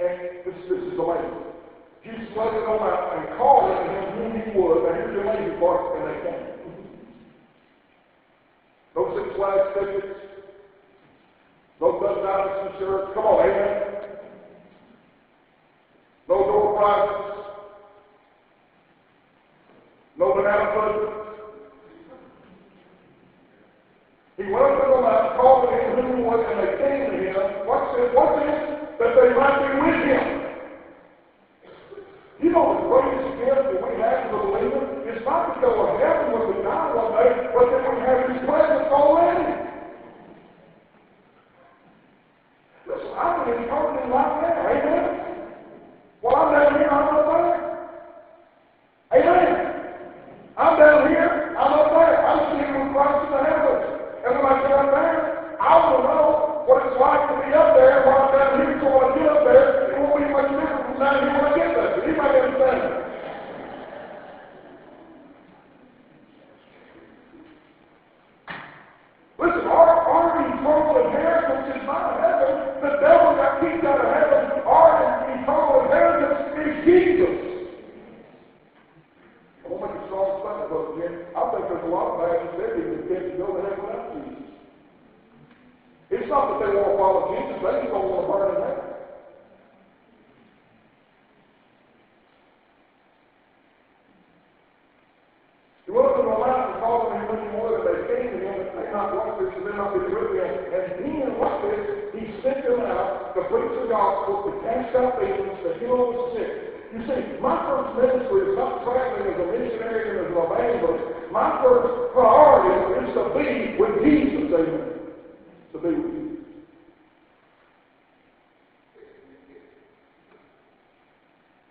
And 0.00 0.18
this, 0.46 0.58
this 0.66 0.82
is 0.90 0.98
amazing. 0.98 1.46
Jesus 2.02 2.30
went 2.34 2.54
up 2.58 2.66
on 2.66 2.78
a 2.78 2.86
mountain 2.90 3.14
and 3.22 3.28
called 3.38 3.70
unto 3.70 3.86
him 3.90 4.06
whom 4.18 4.32
he 4.38 4.44
would. 4.58 4.80
And 4.90 4.94
here's 4.98 5.14
the 5.14 5.22
amazing 5.22 5.58
part, 5.62 5.80
and 5.94 6.02
they 6.10 6.18
came. 6.26 6.46
No 8.96 9.02
Six 9.14 9.26
Flags 9.38 9.70
tickets. 9.78 10.18
No 11.80 11.96
Duck 12.02 12.16
Dynasty 12.22 12.78
shirts. 12.78 13.10
Come 13.14 13.24
on, 13.24 13.38
amen. 13.46 13.90
No 16.28 16.36
door 16.44 16.76
prizes. 16.76 17.30
No 20.18 20.34
banana 20.34 20.70
pudding. 20.74 21.19
He 24.40 24.48
went 24.48 24.72
up 24.72 24.80
to 24.80 24.88
the 24.88 25.04
mountain, 25.04 25.36
called 25.36 25.68
him 25.68 26.00
he 26.00 26.24
would, 26.24 26.40
and 26.40 26.56
they 26.64 26.72
came 26.80 27.12
to 27.12 27.18
him. 27.28 27.68
What's 27.68 27.92
this? 27.92 28.08
That 28.96 29.12
they 29.12 29.36
might 29.36 29.60
be 29.60 29.68
with 29.84 30.00
him. 30.00 30.24
You 32.40 32.48
know 32.48 32.72
the 32.72 32.88
greatest 32.88 33.36
gift 33.36 33.68
that 33.68 33.84
we 33.84 34.00
have 34.00 34.24
as 34.24 34.32
a 34.32 34.40
believer 34.40 34.80
is 35.12 35.20
not 35.28 35.52
to 35.52 35.60
go 35.60 35.76
to 35.76 35.92
heaven 36.00 36.32
when 36.32 36.56
we 36.56 36.64
die 36.64 36.88
one 36.96 37.12
day, 37.20 37.52
but 37.52 37.68
that 37.68 37.84
we 37.84 38.00
have 38.00 38.32
his 38.32 38.40
presence 38.48 38.88
already. 38.88 39.44
Listen, 42.88 43.12
I'm 43.12 43.44
in 43.44 43.60
eternity 43.60 44.08
right 44.08 44.40
now. 44.40 44.72
Amen. 44.72 45.04
Well, 46.24 46.36
I'm 46.36 46.48
down 46.56 46.80
here, 46.80 46.88
I'm 46.88 47.12
up 47.12 47.28
there. 47.28 47.60
Amen. 49.20 49.52
I'm 50.56 50.74
down 50.80 51.12
here, 51.12 51.56
I'm 51.60 51.72
up 51.76 51.92
there. 51.92 52.16
I'm 52.24 52.40
seeing 52.56 52.72
with 52.72 52.88
Christ 52.96 53.20
in 53.20 53.32
the 53.36 53.44
heavens. 53.44 54.00
And 54.20 54.36
when 54.36 54.52
I 54.52 54.60
get 54.60 54.72
up 54.76 54.90
there, 54.92 55.56
I 55.60 55.72
will 55.80 56.04
know 56.04 56.64
what 56.68 56.84
it's 56.84 57.00
like 57.00 57.24
to 57.24 57.34
be 57.40 57.52
up 57.56 57.72
there 57.72 58.04
while 58.04 58.28
I'm 58.28 58.36
down 58.36 58.60
here. 58.60 58.76
So 58.80 58.92
when 58.92 59.08
I 59.08 59.16
get 59.16 59.28
up 59.32 59.44
there, 59.48 59.92
it 59.92 59.96
won't 59.96 60.20
be 60.20 60.28
much 60.28 60.48
different 60.52 60.84
from 60.92 60.96
down 61.00 61.24
here 61.24 61.32
when 61.40 61.44
I 61.48 61.56
get 61.56 61.72
there. 61.72 62.04
Anybody 62.04 62.36
understand 62.36 62.76
that? 62.84 63.00
Listen, 69.40 69.64
our, 69.72 69.88
our 69.88 70.36
eternal 70.36 71.00
inheritance 71.00 71.80
is 71.80 71.82
not 71.88 72.20
heaven. 72.20 72.76
The 72.84 72.92
devil 73.00 73.40
got 73.40 73.64
kicked 73.64 73.88
out 73.88 74.04
of 74.04 74.10
heaven. 74.12 74.68
Our 74.68 75.32
eternal 75.32 75.88
inheritance 75.88 76.60
is 76.60 76.72
Jesus. 76.84 77.36
I 79.64 79.72
won't 79.72 79.80
make 79.80 79.96
a 79.96 80.04
strong 80.12 80.44
statement, 80.44 80.68
but 80.68 80.84
again, 80.92 81.14
I 81.32 81.40
think 81.56 81.64
there's 81.72 81.88
a 81.88 81.90
lot 81.90 82.04
of 82.12 82.20
Baptists 82.20 82.56
that 82.60 82.76
even 82.76 83.00
can't 83.08 83.38
go 83.40 83.56
to 83.56 83.62
heaven 83.64 83.80
without 83.80 84.12
Jesus. 84.12 84.40
They 86.60 86.68
want 86.76 86.92
to 86.92 86.96
follow 87.00 87.32
Jesus, 87.32 87.56
they 87.64 87.72
just 87.80 87.88
don't 87.88 88.04
want 88.04 88.20
to 88.20 88.28
burn 88.28 88.52
in 88.52 88.60
heaven. 88.60 88.84
He 95.88 95.90
went 95.96 96.04
up 96.04 96.20
to 96.20 96.22
the 96.22 96.36
mountain 96.36 96.68
and 96.68 96.78
called 96.84 97.16
him 97.16 97.24
when 97.32 97.40
he 97.40 97.48
would, 97.56 97.80
they 97.80 97.98
came 98.12 98.28
to 98.28 98.40
him, 98.44 98.60
they 98.76 98.92
not 98.92 99.08
watch 99.16 99.40
this, 99.40 99.56
and 99.56 99.64
they 99.64 99.72
not 99.72 99.96
be 99.96 100.04
with 100.04 100.36
him. 100.36 100.52
And 100.68 101.00
then, 101.00 101.32
watch 101.40 101.64
this, 101.64 102.12
he 102.12 102.28
sent 102.44 102.60
them 102.68 102.84
out 102.84 103.32
to 103.32 103.40
preach 103.48 103.72
the 103.80 103.88
gospel, 103.88 104.52
to 104.52 104.52
cast 104.60 104.92
out 105.00 105.16
demons, 105.16 105.64
to 105.64 105.80
heal 105.80 106.12
the 106.12 106.36
sick. 106.36 106.52
You 106.92 107.00
see, 107.08 107.40
my 107.40 107.56
first 107.64 108.04
ministry 108.04 108.52
is 108.52 108.54
not 108.60 108.84
traveling 108.84 109.32
as 109.32 109.38
a 109.40 109.46
missionary 109.48 110.12
and 110.12 110.28
as 110.28 110.32
an 110.34 110.44
evangelist. 110.44 111.32
My 111.32 111.64
first 111.64 112.12
priority 112.12 113.00
is 113.00 113.16
to 113.16 113.22
be 113.32 113.80
with 113.80 113.94
Jesus, 114.04 114.52
amen. 114.52 115.08
To 115.72 115.78
be 115.80 115.88
with 115.88 116.04
Jesus. 116.04 116.20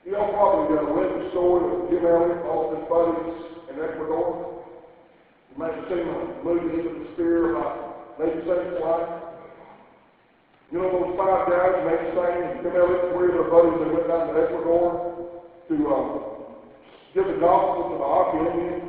You 0.09 0.15
all 0.15 0.31
probably 0.31 0.75
got 0.75 0.89
read 0.95 1.21
the 1.21 1.29
story 1.29 1.67
of 1.69 1.89
Jim 1.91 2.01
Elliot, 2.01 2.41
all 2.49 2.73
his 2.73 2.81
buddies 2.89 3.45
in 3.69 3.75
Ecuador. 3.77 4.65
You 5.51 5.57
might 5.59 5.75
have 5.75 5.85
seen 5.85 6.01
a 6.01 6.43
movie 6.43 6.79
into 6.79 6.97
the 6.97 7.13
spear 7.13 7.59
Saint's 8.19 8.83
life. 8.83 9.29
You 10.69 10.83
know 10.83 10.91
those 10.91 11.15
five 11.15 11.47
guys, 11.47 11.81
Nate 11.87 12.13
Saint 12.13 12.43
and 12.45 12.55
Jim 12.61 12.75
Elliot, 12.75 13.15
three 13.15 13.31
of 13.31 13.35
their 13.41 13.49
buddies, 13.49 13.79
they 13.79 13.89
went 13.89 14.05
down 14.11 14.27
to 14.27 14.33
Ecuador 14.37 14.85
to 15.65 15.75
um, 15.87 16.09
give 17.15 17.25
the 17.25 17.39
gospel 17.41 17.89
to 17.89 17.95
the 17.95 18.05
Auca 18.05 18.37
Indians. 18.43 18.85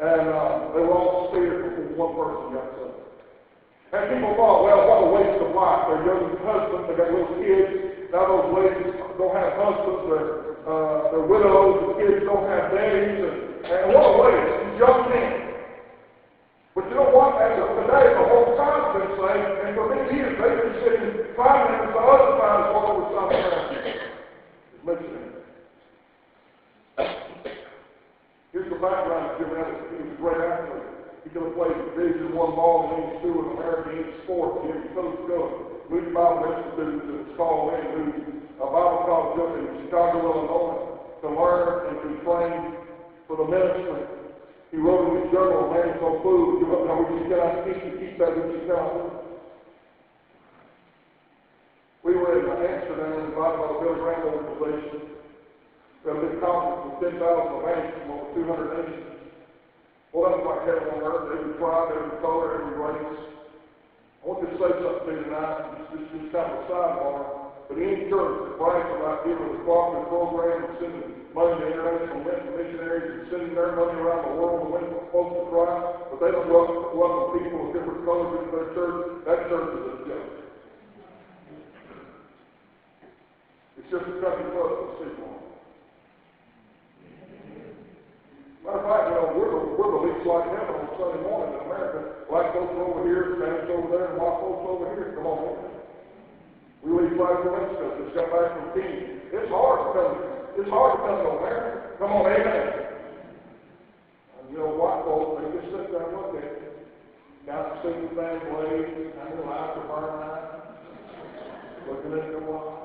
And 0.00 0.26
uh, 0.26 0.74
they 0.74 0.82
were 0.84 0.96
all 0.96 1.30
speared 1.30 1.86
before 1.86 1.96
one 1.96 2.12
person 2.18 2.46
got 2.56 2.68
saved. 2.76 3.00
And 3.94 4.02
people 4.12 4.36
thought, 4.36 4.68
well, 4.68 4.80
what 4.84 5.00
a 5.00 5.08
waste 5.16 5.40
of 5.40 5.50
life. 5.54 5.80
They're 5.88 6.04
young 6.04 6.34
husbands, 6.44 6.84
they 6.90 6.94
got 6.98 7.08
little 7.14 7.36
kids. 7.40 7.72
Now 8.12 8.26
those 8.26 8.48
ladies 8.52 8.90
don't 9.16 9.32
have 9.38 9.54
husbands, 9.54 10.02
they're, 10.10 10.60
uh, 10.66 11.14
they're 11.14 11.28
widows, 11.30 11.72
the 11.88 11.94
kids 12.04 12.20
don't 12.26 12.44
have 12.50 12.74
daddies, 12.74 13.16
and, 13.22 13.38
and 13.64 13.84
what 13.94 14.02
a 14.02 14.12
waste. 14.18 14.82
Young 14.82 15.00
men. 15.08 15.40
But 16.76 16.84
you 16.92 17.00
know 17.00 17.08
what? 17.16 17.39
As 17.50 17.58
of 17.58 17.82
today, 17.82 18.14
the 18.14 18.26
whole 18.30 18.54
time's 18.54 18.94
been 18.94 19.10
saved, 19.18 19.54
and 19.66 19.74
for 19.74 19.90
many 19.90 20.06
years 20.14 20.38
they've 20.38 20.54
been 20.54 20.76
sitting 20.86 21.34
five 21.34 21.66
minutes 21.66 21.90
the 21.90 21.98
other 21.98 22.30
is 22.30 22.70
what 22.70 22.84
over 22.86 23.04
some 23.10 23.26
around. 23.26 23.74
It's 23.74 24.84
listening. 24.86 25.34
Here's 28.54 28.70
the 28.70 28.78
background 28.78 29.34
of 29.34 29.42
Jim 29.42 29.50
Elliot. 29.50 29.82
He 29.90 29.98
was 29.98 30.14
a 30.14 30.18
great 30.22 30.38
athlete. 30.46 30.86
He 31.26 31.28
could 31.34 31.42
have 31.42 31.58
played 31.58 31.74
Division 31.90 32.38
One 32.38 32.54
ball 32.54 32.86
in 32.86 33.02
any 33.02 33.18
school 33.18 33.42
in 33.42 33.58
America. 33.58 33.98
any 33.98 34.06
sport, 34.22 34.70
any 34.70 34.86
coach 34.94 35.18
going. 35.26 35.90
Moody 35.90 36.14
Bible 36.14 36.54
Institute 36.54 37.02
is 37.02 37.34
called 37.34 37.74
in, 37.74 37.82
Moody, 37.98 38.46
a 38.62 38.66
Bible 38.70 39.02
college 39.10 39.42
up 39.42 39.58
in 39.58 39.66
Chicago, 39.90 40.22
Illinois, 40.22 41.02
to 41.18 41.28
learn 41.34 41.66
and 41.90 41.96
be 41.98 42.14
trained 42.22 42.78
for 43.26 43.42
the 43.42 43.46
ministry. 43.50 44.19
He 44.70 44.78
wrote 44.78 45.10
in 45.10 45.18
his 45.18 45.30
journal, 45.34 45.66
Man 45.66 45.90
is 45.90 45.98
no 45.98 46.22
food, 46.22 46.62
give 46.62 46.70
up 46.70 46.86
now 46.86 47.02
which 47.02 47.18
you 47.18 47.26
cannot 47.26 47.66
keep, 47.66 47.78
you 47.82 47.92
keep 47.98 48.14
that 48.22 48.38
which 48.38 48.54
you 48.54 48.62
cannot. 48.70 49.26
We 52.06 52.14
were 52.14 52.38
in 52.38 52.46
Amsterdam, 52.46 53.28
invited 53.28 53.58
by 53.58 53.68
the 53.74 53.78
Billy 53.82 53.98
Graham 53.98 54.24
organization. 54.24 55.02
Had 56.06 56.16
a 56.16 56.22
big 56.22 56.40
conference 56.40 56.80
with 56.86 56.96
ten 57.02 57.18
thousand 57.20 57.52
evangelists 57.60 57.98
from 58.00 58.10
over 58.14 58.26
two 58.32 58.46
hundred 58.46 58.70
nations. 58.72 59.10
Well, 60.14 60.32
that's 60.32 60.42
like 60.46 60.64
heaven 60.64 60.88
on 60.88 61.02
earth, 61.02 61.26
every 61.28 61.50
tribe, 61.58 61.90
every 61.92 62.14
color, 62.22 62.54
every 62.56 62.72
race. 62.72 63.14
I 64.22 64.28
want 64.28 64.40
to 64.40 64.48
say 64.56 64.70
something 64.80 65.04
to 65.04 65.12
you 65.12 65.22
tonight, 65.28 65.60
this 65.70 66.00
is 66.00 66.06
just 66.12 66.32
kind 66.32 66.48
of 66.48 66.58
a 66.58 66.62
sidebar, 66.66 67.28
but 67.68 67.78
any 67.78 68.00
church 68.08 68.34
that 68.42 68.56
brags 68.56 68.88
about 68.90 69.22
giving 69.22 69.50
a 69.50 69.58
cooperative 69.64 70.08
program 70.08 70.62
and 70.64 70.72
sending 70.78 71.19
money 71.34 71.54
to 71.62 71.66
international 71.70 72.26
missionaries 72.26 73.06
and 73.14 73.22
sending 73.30 73.54
their 73.54 73.76
money 73.78 73.98
around 73.98 74.26
the 74.26 74.34
world 74.34 74.66
to 74.66 74.68
win 74.74 74.86
folks 75.14 75.34
to 75.38 75.42
Christ, 75.50 76.10
but 76.10 76.18
they 76.18 76.30
don't 76.34 76.50
welcome, 76.50 76.98
welcome 76.98 77.38
people 77.38 77.70
of 77.70 77.74
different 77.74 78.02
colors 78.02 78.30
into 78.34 78.50
their 78.50 78.70
church, 78.74 78.98
that 79.26 79.38
church 79.46 79.70
is 79.78 79.84
a 79.86 79.96
joke. 80.10 80.30
It's 83.78 83.90
just 83.90 84.06
a 84.10 84.16
country 84.18 84.46
club 84.50 84.70
to 84.74 84.86
see 84.98 85.10
one. 85.22 85.40
Matter 88.60 88.76
of 88.76 88.84
fact, 88.84 89.04
you 89.08 89.14
know, 89.16 89.26
we're 89.38 89.56
we're 89.72 89.92
the 89.94 90.00
least 90.04 90.26
like 90.28 90.46
heaven 90.52 90.84
on 90.84 90.92
Sunday 91.00 91.22
morning 91.24 91.56
in 91.56 91.60
America. 91.64 92.28
Black 92.28 92.52
folks 92.52 92.76
over 92.76 93.02
here, 93.08 93.40
Spanish 93.40 93.72
over 93.72 93.88
there, 93.88 94.12
and 94.12 94.20
white 94.20 94.38
folks 94.44 94.62
over 94.68 94.84
here. 94.94 95.16
Come 95.16 95.26
on, 95.26 95.38
man. 95.42 95.80
We 96.84 96.92
leave 96.92 97.12
in 97.12 97.18
Mexico, 97.18 98.04
just 98.04 98.14
got 98.16 98.28
back 98.32 98.48
from 98.56 98.66
Kenya. 98.72 99.20
It's 99.36 99.52
hard 99.52 99.78
to 99.80 99.88
come, 99.92 100.39
it's 100.58 100.70
hard 100.70 100.98
to 100.98 101.06
come 101.06 101.38
America. 101.38 101.94
Come 101.98 102.12
on, 102.12 102.26
amen. 102.26 102.90
You 104.50 104.58
know, 104.58 104.74
white 104.74 105.04
folks, 105.06 105.38
they 105.38 105.60
just 105.60 105.70
sit 105.70 105.92
there 105.92 106.10
and 106.10 106.16
look 106.16 106.34
at 106.34 106.42
you. 106.42 106.70
Got 107.46 107.70
the 107.70 107.86
super 107.86 108.14
band 108.18 108.40
blade, 108.50 109.14
and 109.14 109.26
their 109.30 109.46
lights 109.46 109.78
are 109.78 109.86
burning 109.86 110.26
out. 110.26 110.50
Looking 111.86 112.18
at 112.18 112.26
their 112.34 112.42
wife. 112.42 112.80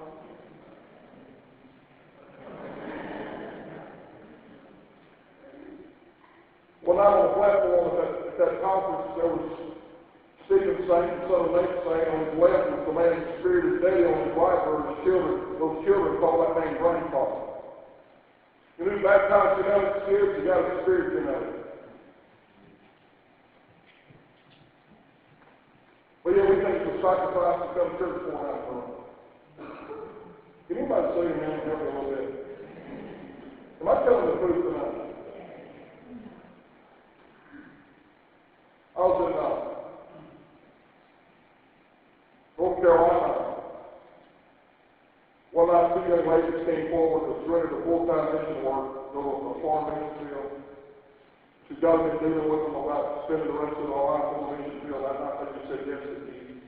One 6.86 6.97
night 6.97 7.17
on 7.17 7.25
the 7.25 7.34
platform 7.34 7.82
at 7.89 7.97
that, 7.97 8.12
at 8.30 8.38
that 8.38 8.54
conference, 8.62 9.10
there 9.17 9.32
was 9.34 9.45
Stephen 10.45 10.86
Saint 10.86 11.10
and 11.17 11.25
son 11.25 11.49
of 11.49 11.58
Nate 11.58 11.82
Saint. 11.82 12.06
On 12.13 12.19
his 12.30 12.38
left 12.38 12.69
was 12.78 12.86
the 12.86 12.93
man 12.93 13.25
whose 13.25 13.34
spirit 13.41 13.65
is 13.73 13.82
dead. 13.82 14.06
On 14.06 14.17
his 14.21 14.38
right 14.38 14.62
were 14.69 14.86
his 14.93 15.01
children. 15.01 15.58
Those 15.58 15.82
children 15.82 16.21
called 16.21 16.45
that 16.45 16.54
man 16.62 16.78
grandpa. 18.77 18.83
You 18.83 18.85
knew 18.85 19.03
baptized 19.03 19.57
genetic 19.57 20.05
kids, 20.05 20.31
you 20.38 20.45
got 20.45 20.61
a 20.61 20.81
spirit 20.83 21.13
genetic. 21.13 21.49
But 26.23 26.31
yeah, 26.35 26.49
we 26.49 26.55
think 26.55 26.81
a 26.83 27.01
sacrifice 27.01 27.57
to 27.61 27.79
come 27.79 27.97
church 27.99 28.17
for 28.25 28.31
an 28.31 28.38
hour. 28.38 28.83
Can 30.67 30.77
anybody 30.77 31.07
say 31.13 31.21
amen 31.21 31.51
and 31.59 31.67
help 31.69 31.81
a 31.81 31.85
little 31.85 32.09
bit? 32.09 32.29
Am 33.81 33.89
I 33.89 34.03
telling 34.03 34.25
the 34.25 34.39
truth 34.39 34.63
tonight? 34.65 34.95
I 38.95 38.99
was 39.01 39.17
in 39.19 39.38
uh, 39.38 39.77
North 42.57 42.81
Carolina. 42.81 43.35
One 45.56 45.72
night, 45.72 45.96
two 45.96 46.04
young 46.12 46.28
ladies 46.28 46.68
came 46.68 46.91
forward 46.91 47.32
to 47.32 47.48
surrender 47.48 47.80
to 47.80 47.88
full-time 47.88 48.28
mission 48.36 48.68
work, 48.68 49.15
to 49.15 49.20
a 49.24 49.56
farm 49.63 49.88
mission 49.88 50.12
field. 50.20 50.52
She's 51.72 51.80
got 51.80 52.04
been 52.04 52.20
dealing 52.20 52.52
with 52.52 52.68
them 52.68 52.76
about 52.76 53.24
spending 53.24 53.48
the 53.48 53.63
rest 53.63 53.80
of 53.80 53.88
their 53.88 53.96
life 53.96 54.36
on 54.36 54.39
the 54.44 54.48
mission 54.52 54.84
field. 54.84 55.08
That 55.08 55.15
night, 55.15 55.36
they 55.39 55.48
just 55.56 55.68
said 55.72 55.82
yes 55.88 56.04
to 56.04 56.12
me. 56.28 56.60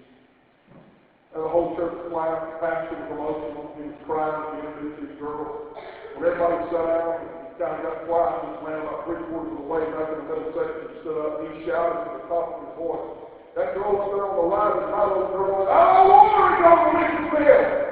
And 1.35 1.43
the 1.43 1.51
whole 1.51 1.75
church 1.75 1.99
clapped, 2.07 2.63
pastor 2.63 2.95
was 2.95 3.11
emotional, 3.11 3.75
he 3.75 3.91
was 3.91 3.99
crying, 4.07 4.55
he 4.55 4.71
introduced 4.71 4.97
these 5.03 5.19
girls. 5.19 5.75
When 6.15 6.23
everybody 6.23 6.55
sat 6.71 6.87
down, 6.87 7.27
kind 7.59 7.75
of 7.75 7.83
got 7.83 8.07
quiet, 8.07 8.39
this 8.39 8.57
man 8.63 8.87
about 8.87 9.03
three 9.03 9.19
quarters 9.27 9.51
of 9.51 9.59
the 9.61 9.67
way 9.67 9.83
back 9.83 10.15
in 10.15 10.17
the 10.23 10.27
middle 10.31 10.55
section 10.55 11.03
stood 11.03 11.19
up, 11.27 11.43
he 11.43 11.67
shouted 11.67 12.07
at 12.07 12.23
the 12.23 12.31
top 12.31 12.55
of 12.55 12.63
his 12.63 12.73
voice. 12.79 13.35
That 13.59 13.75
girl 13.75 13.99
there 14.15 14.31
on 14.31 14.39
the 14.39 14.47
is 14.47 14.89
my 14.95 15.03
little 15.11 15.27
girl, 15.35 15.67
and 15.67 15.75
I 15.75 16.07
want 16.07 16.31
to 16.39 16.63
go 16.63 16.71
to 16.71 16.87
the 16.87 16.95
mission 16.95 17.27
field. 17.35 17.87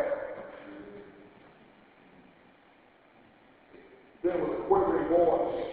Then 4.26 4.42
with 4.42 4.58
a 4.58 4.64
quivering 4.66 5.08
voice, 5.10 5.66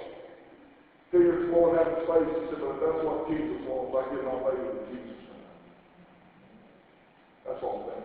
flowing 1.53 1.77
out 1.77 1.93
his 1.93 2.09
face, 2.09 2.33
he 2.33 2.49
said, 2.49 2.65
but 2.65 2.81
that's 2.81 3.05
what 3.05 3.29
Jesus 3.29 3.61
wants, 3.69 3.93
I 3.93 4.09
give 4.09 4.25
my 4.25 4.41
baby 4.41 4.73
to 4.73 4.81
Jesus. 4.89 5.21
That's 7.45 7.61
all 7.61 7.85
that. 7.93 8.01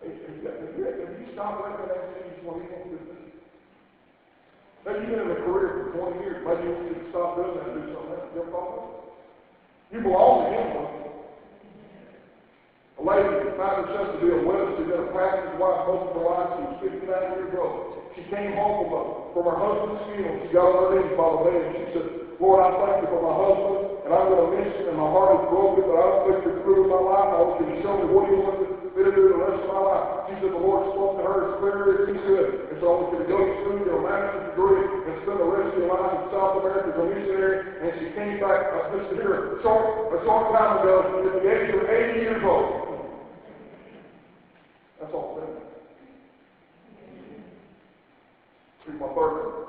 Have 0.00 0.08
you, 0.08 0.48
have 0.48 0.72
you, 0.72 0.84
have 0.88 1.20
you 1.20 1.28
stopped 1.36 1.60
recognizing 1.62 2.42
what 2.48 2.58
he 2.58 2.66
wants 2.72 2.90
to 2.90 2.96
do? 2.96 3.20
Maybe 4.82 4.98
you've 4.98 5.14
been 5.14 5.30
in 5.30 5.36
a 5.36 5.46
career 5.46 5.68
for 5.78 5.86
twenty 5.94 6.18
years, 6.26 6.42
maybe 6.42 6.66
you 6.66 6.74
should 6.90 7.06
stop 7.14 7.38
doing 7.38 7.54
that 7.54 7.70
and 7.70 7.86
do 7.86 7.94
something 7.94 8.18
else, 8.18 8.34
your 8.34 8.50
problem. 8.50 9.14
You 9.94 10.00
belong 10.02 10.42
to 10.42 10.58
him. 10.58 10.66
A 12.98 13.02
lady 13.06 13.30
that 13.30 13.54
found 13.54 13.86
herself 13.86 14.10
to 14.10 14.18
be 14.18 14.32
a 14.32 14.42
widow, 14.42 14.74
she's 14.74 14.90
been 14.90 15.06
a 15.06 15.10
pastor's 15.14 15.54
wife 15.62 15.86
most 15.86 16.10
of 16.10 16.18
her 16.18 16.26
life, 16.26 16.50
she 16.50 16.62
was 16.66 16.74
fifty-nine 16.82 17.30
years 17.38 17.54
old. 17.54 18.01
She 18.12 18.22
came 18.28 18.52
home 18.60 18.84
from, 18.84 18.92
a, 18.92 19.02
from 19.32 19.44
her 19.48 19.56
husband's 19.56 20.04
funeral, 20.12 20.36
she 20.44 20.52
got 20.52 20.68
on 20.68 20.76
her 20.84 20.90
knees 21.00 21.16
by 21.16 21.26
the 21.32 21.40
bed, 21.48 21.60
and 21.64 21.72
she 21.80 21.84
said, 21.96 22.06
Lord, 22.36 22.60
I 22.60 22.68
thank 22.76 22.96
you 23.00 23.08
for 23.08 23.22
my 23.24 23.34
husband, 23.40 24.04
and 24.04 24.10
I'm 24.12 24.26
going 24.28 24.42
to 24.42 24.50
miss 24.52 24.72
him, 24.76 24.86
and 24.92 24.98
my 25.00 25.08
heart 25.08 25.32
is 25.40 25.44
broken, 25.48 25.82
but 25.88 25.96
I 25.96 26.04
don't 26.04 26.22
think 26.28 26.38
you're 26.44 26.60
through 26.60 26.80
with 26.84 26.92
my 26.92 27.02
life. 27.08 27.30
I 27.32 27.38
want 27.40 27.56
you 27.64 27.66
to 27.72 27.76
show 27.80 27.94
me 27.96 28.06
what 28.12 28.24
you 28.28 28.36
want 28.44 28.56
me 28.60 29.00
to 29.00 29.12
do 29.16 29.22
the 29.32 29.38
rest 29.40 29.64
of 29.64 29.68
my 29.72 29.80
life. 29.80 30.06
She 30.28 30.34
said, 30.44 30.52
the 30.52 30.60
Lord 30.60 30.92
spoke 30.92 31.12
to 31.16 31.22
her 31.24 31.38
as 31.40 31.52
clearly 31.62 31.92
as 31.96 32.04
he 32.12 32.16
could, 32.20 32.48
and 32.68 32.76
so 32.82 32.84
I 32.84 32.94
want 33.00 33.08
you 33.16 33.20
to 33.24 33.28
go 33.32 33.38
get 33.40 33.96
a 33.96 34.00
master's 34.04 34.44
degree, 34.52 34.84
and 35.08 35.14
spend 35.24 35.38
the 35.40 35.48
rest 35.48 35.68
of 35.72 35.78
your 35.80 35.90
life 35.96 36.12
in 36.12 36.22
South 36.36 36.54
America 36.60 36.88
as 36.92 36.98
a 37.00 37.04
missionary, 37.08 37.56
and 37.80 37.90
she 37.96 38.06
came 38.12 38.36
back, 38.44 38.60
uh, 38.76 38.92
just 38.92 39.08
here, 39.16 39.56
a 39.56 39.64
short, 39.64 40.12
a 40.12 40.18
short 40.20 40.52
time 40.52 40.84
ago, 40.84 41.00
at 41.00 41.32
the 41.32 41.48
age 41.48 41.72
of 41.72 41.80
80 41.88 42.20
years 42.20 42.44
old. 42.44 42.92
That's 45.00 45.16
all 45.16 45.31
Saying. 48.86 48.98
My 48.98 49.06
third. 49.14 49.62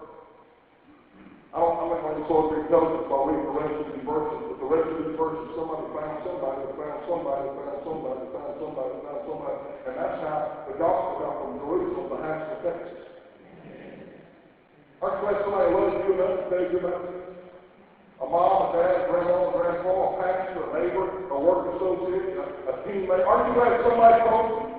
I 1.53 1.61
don't, 1.61 1.77
I'm 1.77 1.89
not 1.93 2.01
going 2.01 2.17
to 2.17 2.25
close 2.25 2.49
the 2.49 2.65
intelligence 2.65 3.05
by 3.05 3.17
reading 3.29 3.45
the 3.45 3.53
rest 3.53 3.77
of 3.77 3.85
these 3.93 4.01
verses, 4.01 4.41
but 4.49 4.57
the 4.57 4.69
rest 4.73 4.89
of 4.89 4.97
these 5.05 5.13
verses, 5.13 5.53
somebody 5.53 5.85
found 5.93 6.17
somebody, 6.25 6.65
found 6.73 7.01
somebody, 7.05 7.45
found 7.53 7.77
somebody, 7.85 8.25
found 8.33 8.53
somebody, 8.57 8.93
found 9.05 9.21
somebody, 9.29 9.57
and 9.85 9.93
that's 9.93 10.17
how 10.25 10.65
the 10.65 10.73
gospel 10.81 11.13
got 11.21 11.33
from 11.45 11.61
Jerusalem 11.61 12.09
to 12.09 12.17
Haskell, 12.25 12.57
Texas. 12.65 13.05
Aren't 14.97 15.13
you 15.13 15.21
glad 15.29 15.37
somebody 15.45 15.67
loves 15.77 15.93
you 15.93 16.09
enough 16.17 16.33
to 16.33 16.45
tell 16.49 16.65
you 16.73 16.79
about? 16.81 17.05
A 18.17 18.25
mom, 18.25 18.57
a 18.57 18.67
dad, 18.73 18.97
a 18.97 19.05
grandma, 19.13 19.37
a 19.37 19.53
grandpa, 19.53 19.93
a 19.93 20.11
pastor, 20.25 20.57
a 20.57 20.69
neighbor, 20.73 21.05
a 21.05 21.37
work 21.37 21.69
associate, 21.69 22.33
a, 22.33 22.45
a 22.65 22.73
teammate. 22.81 23.29
Aren't 23.29 23.45
you 23.45 23.61
glad 23.61 23.77
somebody 23.85 24.17
told 24.25 24.45
you? 24.49 24.73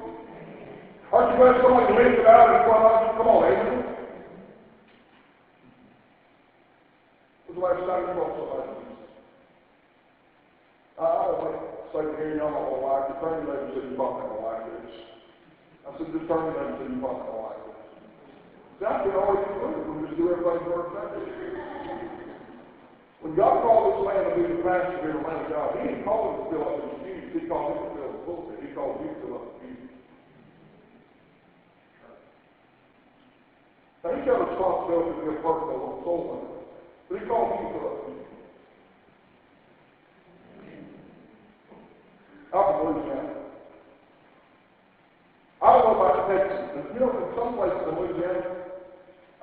Aren't 1.14 1.28
you 1.30 1.36
glad 1.38 1.54
somebody 1.62 1.86
lived 2.02 2.18
it 2.18 2.26
out 2.26 2.50
in 2.50 2.60
front 2.66 2.82
of 2.82 2.94
you? 2.98 3.10
Come 3.14 3.30
on, 3.30 3.42
amen. 3.46 3.93
When's 7.54 7.78
the 7.78 7.86
last 7.86 7.86
time 7.86 8.02
you 8.02 8.14
brought 8.18 8.34
somebody 8.34 8.66
to 8.66 8.74
Jesus? 8.82 9.14
I, 10.98 11.06
I 11.06 11.22
don't 11.22 11.38
like 11.38 11.62
say 11.94 12.02
to 12.02 12.14
hear 12.18 12.34
y'all 12.34 12.50
not 12.50 12.66
gonna 12.66 12.82
like 12.82 13.06
it. 13.14 13.22
Turn 13.22 13.46
your 13.46 13.54
neighbor 13.54 13.78
and 13.78 13.86
you're 13.86 13.94
probably 13.94 14.26
not 14.26 14.34
gonna 14.34 14.42
like 14.42 14.66
this. 14.74 14.90
I 15.86 15.88
said, 15.94 16.10
just 16.10 16.26
turn 16.26 16.42
your 16.50 16.58
neighbor 16.58 16.66
and 16.66 16.78
say 16.82 16.86
you're 16.90 16.98
probably 16.98 17.22
not 17.22 17.30
gonna 17.30 17.46
like 17.46 17.62
this. 17.62 17.78
See, 18.74 18.86
I 18.90 18.94
can 19.06 19.14
always 19.14 19.42
conclude 19.46 19.86
we 19.86 20.02
just 20.02 20.18
do 20.18 20.24
everything 20.34 20.66
for 20.66 20.82
ourselves. 20.82 21.14
When 23.22 23.32
God 23.38 23.54
called 23.62 23.86
this 23.86 24.02
man 24.02 24.18
to 24.26 24.32
be 24.34 24.42
the 24.50 24.58
pastor, 24.66 24.98
to 24.98 25.02
be 25.06 25.10
the 25.14 25.22
man 25.22 25.38
of 25.38 25.48
God, 25.54 25.68
he 25.78 25.94
didn't 25.94 26.02
call 26.02 26.26
him 26.26 26.34
to 26.34 26.44
fill 26.50 26.66
up 26.66 26.74
his 26.74 26.90
pews. 27.06 27.38
He 27.38 27.46
called 27.46 27.70
him 27.70 27.78
to 27.86 27.90
fill 27.94 28.02
up 28.02 28.14
the 28.18 28.22
pulpit. 28.26 28.58
He 28.66 28.68
called 28.74 28.98
you 28.98 29.14
to 29.14 29.18
fill 29.22 29.34
up 29.38 29.46
the 29.46 29.54
pews. 29.62 29.94
Now, 34.02 34.10
he's 34.10 34.26
got 34.26 34.42
a 34.42 34.44
responsibility 34.50 35.14
to 35.14 35.22
be 35.22 35.30
a 35.30 35.38
personal 35.38 36.02
soul 36.02 36.20
winner. 36.34 36.53
You 37.10 37.18
to 37.18 37.26
fill 37.26 37.88
up 37.88 38.06
the 38.06 38.12
pews. 38.12 38.24
Out. 42.54 43.44
I 45.64 45.72
don't 45.72 45.84
know 45.88 45.96
about 45.96 46.28
Texas, 46.28 46.60
you 46.92 47.00
know, 47.00 47.08
in 47.08 47.24
some 47.40 47.56
places 47.56 47.88
in 47.88 47.96
Louisiana, 47.96 48.52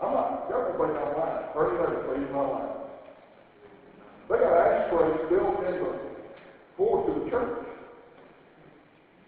I'm 0.02 0.14
not, 0.14 0.46
y'all 0.54 0.70
can 0.70 0.78
play 0.78 0.94
my 0.94 1.10
line. 1.18 1.50
Early 1.58 1.82
never 1.82 1.98
play 2.06 2.22
my 2.30 2.46
line. 2.46 2.78
race 4.94 5.18
built 5.34 5.66
in 5.66 5.82
the 5.82 5.92
floor 6.78 7.02
to 7.06 7.12
the 7.18 7.26
church. 7.30 7.58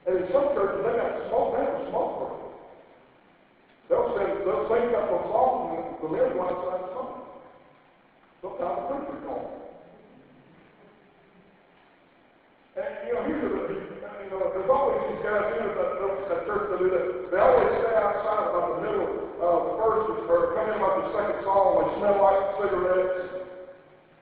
And 0.06 0.22
in 0.22 0.26
some 0.30 0.54
churches, 0.54 0.86
they 0.86 0.94
got 0.94 1.18
smoke, 1.34 1.58
they 1.58 1.66
have 1.66 1.82
a. 1.90 2.30
They'll 3.90 4.14
send, 4.14 4.46
they'll 4.46 4.70
sing 4.70 4.94
up 4.94 5.10
a 5.10 5.20
song 5.34 5.74
and 5.74 5.98
the 5.98 6.10
men 6.14 6.30
go 6.38 6.46
outside 6.46 6.78
the 6.78 6.94
song. 6.94 7.33
Sometimes 8.44 8.76
uh, 8.76 8.92
the 8.92 9.08
preacher 9.08 9.24
calls. 9.24 9.56
And, 12.76 12.92
you 13.08 13.14
know, 13.16 13.24
here's 13.24 13.40
the, 13.40 13.72
you 13.72 14.30
know, 14.36 14.52
there's 14.52 14.68
always 14.68 15.00
these 15.08 15.24
guys 15.24 15.48
in 15.48 15.64
that, 15.64 15.96
that 16.28 16.44
church 16.44 16.68
that 16.68 16.80
do 16.84 16.92
that. 16.92 17.32
They 17.32 17.40
always 17.40 17.72
stay 17.72 17.96
outside 17.96 18.52
about 18.52 18.68
the 18.76 18.82
middle 18.84 19.32
of 19.40 19.58
the 19.64 19.74
first, 19.80 20.28
or 20.28 20.60
come 20.60 20.68
in 20.68 20.76
about 20.76 21.08
the 21.08 21.16
second 21.16 21.40
song, 21.48 21.88
they 21.88 21.88
smell 22.04 22.20
like 22.20 22.44
cigarettes. 22.60 23.48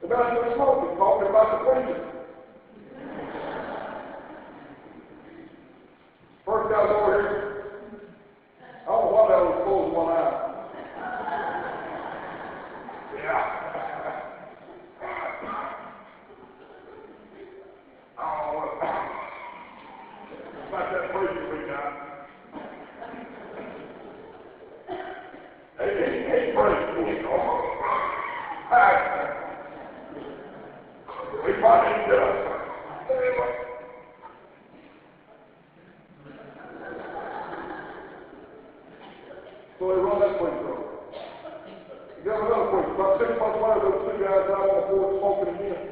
And 0.06 0.12
then 0.14 0.22
they're 0.38 0.54
smoking, 0.54 0.94
talking 1.02 1.26
about 1.26 1.50
the 1.50 1.66
preacher. 1.66 1.98
First 6.46 6.70
guy 6.70 6.78
over 6.78 7.10
here, 7.10 7.42
I 8.86 8.86
don't 8.86 9.02
know 9.02 9.18
what 9.18 9.34
that 9.34 9.42
was 9.50 9.58
closed 9.66 9.98
one 9.98 10.14
eye. 10.14 10.38
Yeah. 13.18 13.62
I 18.18 18.24
don't 18.24 18.54
know 18.54 18.60
what, 18.60 18.72
about 20.72 20.88
that 20.94 21.12
preacher 21.12 21.52
we 21.52 21.68
got. 21.68 21.92
Hey, 25.78 25.92
hey, 26.00 26.24
hey, 26.32 26.44
preacher, 26.56 27.12
you 27.12 27.24
know. 27.24 27.40
Hi. 28.72 28.92
We 31.44 31.52
probably 31.60 31.92
need 31.92 32.08
to, 32.08 32.20
anyway. 33.12 33.52
So 39.78 39.84
they 39.92 40.00
run 40.00 40.24
that 40.24 40.40
place 40.40 40.56
over. 40.56 40.88
You 42.16 42.24
got 42.24 42.48
another 42.48 42.72
place, 42.72 42.96
about 42.96 43.20
six 43.20 43.32
months 43.36 43.60
later, 43.60 43.92
those 43.92 44.08
two 44.08 44.24
guys 44.24 44.48
out 44.48 44.72
on 44.72 44.76
the 44.80 44.88
porch 44.88 45.20
smoking 45.20 45.52
again. 45.52 45.84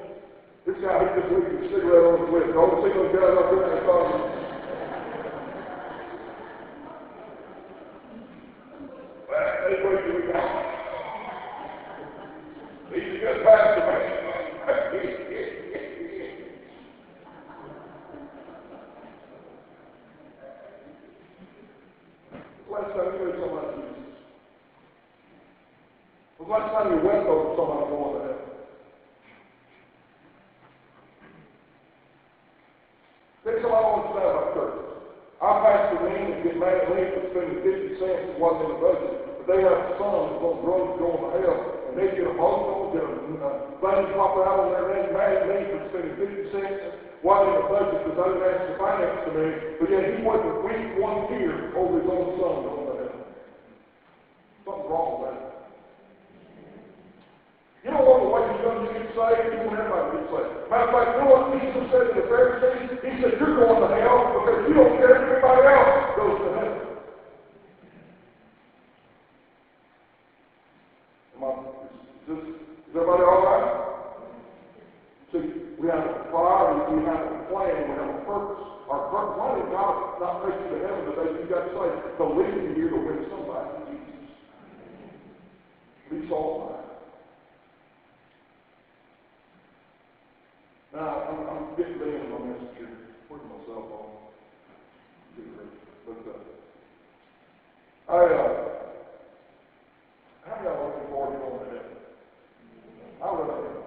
This 0.64 0.80
guy, 0.80 1.04
he 1.04 1.08
just 1.20 1.28
leaves 1.36 1.52
a 1.52 1.68
cigarette 1.68 2.08
on 2.08 2.24
his 2.24 2.32
lip. 2.32 2.48
Don't 2.56 2.80
see 2.80 2.96
those 2.96 3.12
guys 3.12 3.36
up 3.36 3.52
there 3.52 3.60
in 3.60 3.76
the 3.76 3.84
car. 3.84 4.08
Well, 9.30 9.50
hey, 9.66 9.78
wait 9.82 10.00
till 10.06 10.14
we 10.14 10.22
got. 10.30 10.46
He's 12.94 13.10
a 13.10 13.18
good 13.18 13.38
pastor, 13.46 13.84
man. 13.90 14.06
Last 22.70 22.94
time 22.94 23.10
you 23.10 23.18
heard 23.18 23.36
something 23.42 23.58
like 23.58 23.72
Jesus. 23.76 24.14
The 26.38 26.46
last 26.46 26.70
time 26.70 26.88
you 26.94 27.00
went 27.02 27.26
over 27.26 27.50
someone 27.58 27.90
going 27.90 28.14
to 28.14 28.22
heaven. 28.26 28.46
There's 33.44 33.66
a 33.66 33.68
lot 33.68 33.84
I 33.84 33.90
want 33.90 34.06
to 34.06 34.12
say 34.14 34.26
about 34.26 34.54
churches. 34.54 34.88
Our 35.42 35.58
pastor 35.66 36.00
men 36.06 36.30
that 36.30 36.40
get 36.46 36.56
mad 36.62 36.78
at 36.78 36.90
me 36.94 37.02
for 37.14 37.22
spending 37.34 37.60
fifty 37.66 37.92
cents 37.98 38.24
that 38.30 38.38
wasn't 38.40 38.70
in 38.70 38.72
the 38.74 38.80
budget, 38.80 39.14
but 39.42 39.46
they 39.50 39.60
have 39.66 39.80
a 39.90 39.98
son 39.98 40.30
that's 40.30 40.46
on 40.46 40.56
drugs 40.62 40.94
going 41.02 41.20
to 41.20 41.30
hell, 41.42 41.60
and 41.90 41.94
they 41.98 42.08
get 42.14 42.30
emotional, 42.30 42.94
they're, 42.94 43.10
uh, 43.10 43.76
things 43.82 44.14
pop 44.14 44.38
out 44.46 44.62
on 44.62 44.70
their 44.72 44.88
head, 44.94 45.10
mad 45.10 45.50
fifty 46.16 46.44
cents 46.56 46.80
wasn't 47.20 47.52
in 47.52 47.56
the 47.60 47.68
budget 47.68 48.00
because 48.08 48.16
I 48.16 48.26
didn't 48.32 48.48
ask 48.48 48.62
the 48.64 48.76
finance 48.80 49.18
committee, 49.28 49.58
but 49.76 49.88
yet 49.92 50.04
he 50.08 50.24
went 50.24 50.40
to 50.48 50.52
week 50.64 50.88
one 51.04 51.28
year 51.36 51.76
over 51.76 52.00
his 52.00 52.08
own 52.08 52.28
son 52.40 52.56
going 52.64 52.88
to 52.88 52.96
hell. 52.96 53.20
Something's 54.64 54.88
wrong 54.88 55.10
with 55.20 55.24
that. 55.28 55.50
You 57.84 57.92
don't 57.96 58.04
want 58.04 58.22
the 58.24 58.32
way 58.32 58.44
you're 58.44 58.76
to 58.76 58.92
get 58.92 59.08
saved, 59.16 59.56
you 59.56 59.60
want 59.64 59.80
everybody 59.80 60.04
to 60.04 60.16
get 60.20 60.28
saved. 60.36 60.68
Matter 60.68 60.84
of 60.84 60.92
fact, 60.92 61.10
you 61.16 61.20
know 61.24 61.32
what 61.32 61.44
Jesus 61.56 61.86
said 61.88 62.06
to 62.12 62.16
the 62.20 62.26
Pharisees? 62.28 62.92
He 63.00 63.12
said, 63.24 63.40
You're 63.40 63.56
going 63.56 63.80
to 63.80 63.90
hell 63.96 64.20
because 64.36 64.60
you 64.68 64.74
don't 64.76 64.96
care 65.00 65.16
if 65.16 65.24
everybody 65.32 65.64
else 65.64 65.96
goes 66.20 66.38
to 66.44 66.50
heaven. 66.60 66.80
Am 71.40 71.44
I, 71.48 71.52
is, 71.56 72.28
this, 72.28 72.42
is 72.52 72.94
everybody 73.00 73.24
all 73.24 73.48
right? 73.48 73.68
See, 75.32 75.46
we 75.80 75.88
have 75.88 76.04
a 76.04 76.28
priority, 76.36 77.00
we 77.00 77.08
have 77.08 77.24
a 77.32 77.48
plan, 77.48 77.80
we 77.88 77.96
have 77.96 78.12
a 78.12 78.20
purpose. 78.28 78.60
Our 78.92 79.08
purpose, 79.08 79.40
why 79.40 79.56
did 79.56 79.72
God 79.72 80.20
not 80.20 80.44
take 80.44 80.60
you 80.68 80.68
to 80.76 80.80
heaven 80.84 81.04
today? 81.16 81.39
You 81.50 81.56
got 81.56 81.66
saved. 81.66 82.20
The 82.20 82.26
leading 82.26 82.78
you 82.78 82.90
to 82.90 82.96
win 82.96 83.26
somebody 83.32 83.70
to 83.74 83.82
Jesus. 83.90 84.30
Least 86.12 86.32
all 86.32 86.70
mine. 86.70 86.86
Now, 90.94 91.10
I'm, 91.26 91.40
I'm 91.50 91.66
getting 91.76 91.98
ready 91.98 92.18
on 92.18 92.30
my 92.30 92.40
message 92.54 92.78
here. 92.78 92.94
Where's 93.30 93.42
my 93.50 93.66
cell 93.66 93.82
phone? 93.90 94.14
Getting 95.38 95.58
ready. 95.58 95.74
But, 96.06 96.22
uh, 96.30 96.38
I, 98.14 98.18
uh, 98.22 98.58
how 100.46 100.56
y'all 100.64 100.86
looking 100.86 101.10
forward 101.10 101.34
to 101.34 101.40
going 101.40 101.66
to 101.66 101.66
heaven? 101.66 101.98
I 103.24 103.26
really 103.26 103.58
am. 103.70 103.82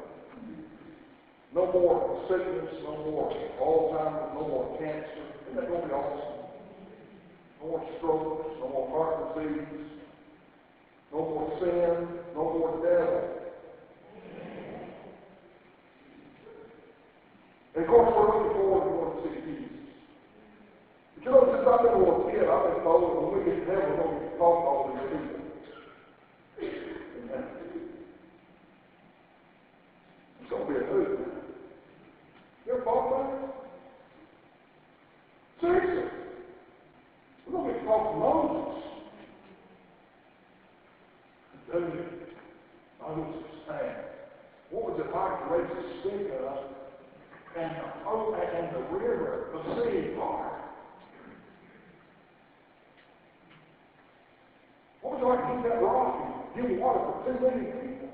No 1.54 1.62
more 1.72 2.26
sickness, 2.28 2.74
no 2.82 2.90
more 3.06 3.30
Alzheimer's, 3.62 4.34
no 4.34 4.48
more 4.48 4.66
cancer. 4.80 5.24
Isn't 5.46 5.60
that 5.60 5.68
going 5.68 5.82
to 5.82 5.86
be 5.86 5.94
awesome? 5.94 6.31
No 7.62 7.68
more 7.68 7.84
strokes, 7.98 8.56
no 8.60 8.68
more 8.68 8.88
heart 8.90 9.36
disease, 9.36 9.86
no 11.12 11.18
more 11.18 11.58
sin, 11.60 12.08
no 12.34 12.42
more 12.58 12.82
devil. 12.82 13.42
And 17.74 17.84
of 17.84 17.90
course, 17.90 18.12
we're 18.14 18.26
looking 18.36 18.52
forward 18.52 19.22
to 19.22 19.28
see 19.28 19.40
Jesus. 19.40 19.72
But 21.14 21.24
you 21.24 21.30
know, 21.30 21.40
I've 21.40 21.82
been 21.82 21.94
a 21.94 21.98
little 21.98 22.28
kid, 22.30 22.44
I've 22.44 22.74
been 22.74 22.84
told 22.84 23.32
when 23.32 23.38
we 23.38 23.44
get 23.48 23.64
to 23.64 23.70
heaven, 23.70 23.90
we're 23.90 24.02
going 24.02 24.12
to 24.12 24.24
get 24.24 24.32
to 24.32 24.38
talk 24.38 24.56
to 24.60 24.66
all 24.68 24.82
these 24.92 25.06
people. 25.08 25.40
Amen. 27.22 27.44
It's 30.42 30.50
going 30.50 30.62
to 30.62 30.68
be 30.68 30.76
a 30.76 30.84
hoot. 30.84 31.08
You 32.66 32.72
ever 32.74 32.84
thought 32.84 33.06
about 33.08 33.26
it? 33.32 33.50
Seriously. 35.62 36.10
We're 37.46 37.52
going 37.52 37.66
to 37.68 37.72
get 37.72 37.80
to 37.80 37.86
talk 37.86 38.12
to 38.12 38.18
Moses. 38.18 38.84
Dude, 41.72 42.28
Moses, 43.00 43.42
man, 43.66 43.96
what 44.70 44.82
was 44.92 45.00
it 45.00 45.08
like 45.08 45.36
to 45.40 45.46
raise 45.54 45.72
a 45.72 46.00
stick 46.00 46.36
up 46.44 46.82
and 47.56 47.70
the, 47.76 47.82
oh, 48.06 48.32
and 48.32 48.74
the 48.74 48.80
river, 48.96 49.48
the 49.52 49.60
sea 49.76 50.14
part. 50.16 50.52
What 55.02 55.12
was 55.12 55.20
it 55.20 55.26
like 55.26 55.42
to 55.44 55.58
eat 55.58 55.62
that 55.68 55.82
rock 55.82 56.12
and 56.56 56.80
give 57.24 57.34
water 57.34 57.38
for 57.38 57.38
two 57.38 57.40
million 57.40 57.72
people? 57.72 58.08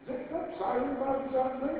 Is 0.00 0.08
that, 0.08 0.30
that 0.30 0.50
exciting 0.52 0.88
anybody 0.88 1.18
besides 1.28 1.62
me? 1.62 1.72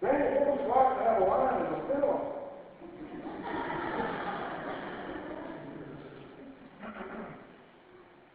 Danny, 0.00 0.24
what 0.36 0.46
was 0.46 0.60
it 0.60 0.68
like 0.68 0.90
to 0.92 1.02
have 1.04 1.22
a 1.22 1.24
line 1.24 1.56
as 1.56 1.72
a 1.72 1.80
pillow? 1.88 2.36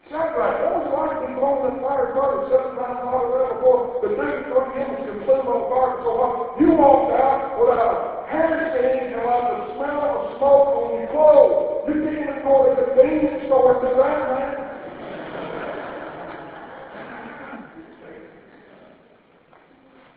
Shadrach, 0.09 0.55
what 0.59 0.73
was 0.75 0.85
it 0.85 0.93
like 0.97 1.13
to 1.21 1.27
be 1.27 1.33
blown 1.39 1.57
in 1.61 1.75
the 1.77 1.81
fire 1.85 2.11
burning 2.11 2.51
seven 2.51 2.75
times 2.75 2.99
hotter 3.05 3.31
than 3.31 3.47
before 3.55 4.01
the 4.01 4.09
dude 4.11 4.43
three 4.49 4.69
him 4.75 4.89
was 4.91 5.03
consumed 5.07 5.47
on 5.47 5.61
fire 5.71 5.95
so 6.03 6.11
hot? 6.19 6.59
You 6.59 6.69
walked 6.75 7.13
out 7.15 7.55
without 7.55 7.85
a 7.85 8.27
hair 8.27 8.51
stain 8.75 9.15
and 9.15 9.23
like 9.23 9.45
the 9.55 9.59
smell 9.77 10.01
of 10.01 10.35
smoke 10.35 10.67
on 10.75 10.87
your 10.99 11.09
clothes. 11.15 11.87
You 11.87 11.95
can't 12.03 12.27
even 12.27 12.43
go 12.43 12.53
to 12.67 12.75
the 12.75 12.85
convenience 12.91 13.47
store 13.47 13.77
and 13.77 13.81
do 13.85 13.91
that, 14.01 14.19
man. 14.33 14.61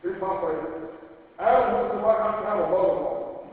Here's 0.04 0.20
my 0.20 0.36
favorite. 0.36 0.92
Adam 1.40 1.80
looks 1.80 1.96
like 2.04 2.20
I'm 2.20 2.44
kind 2.44 2.60
of 2.60 2.68
low 2.68 3.48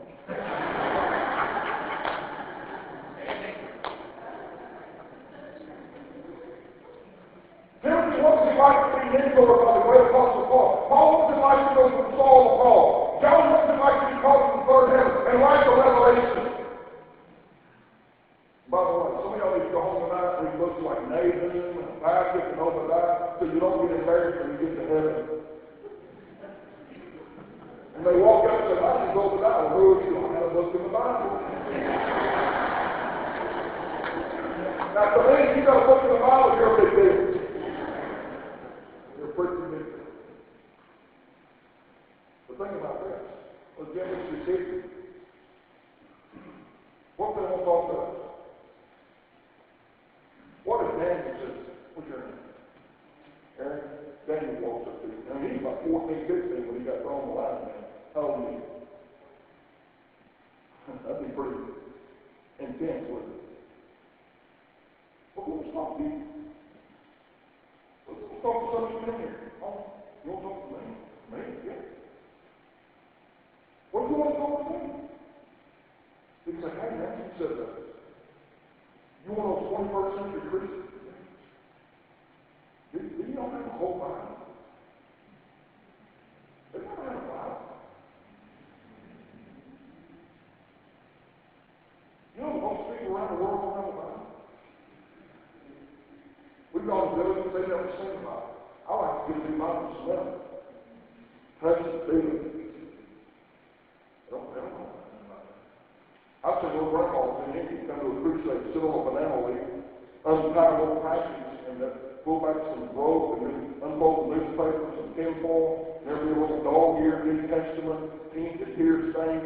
Timothy, 7.80 8.20
what 8.20 8.36
was 8.36 8.52
it 8.52 8.60
like 8.60 8.84
to 8.84 9.00
be 9.00 9.16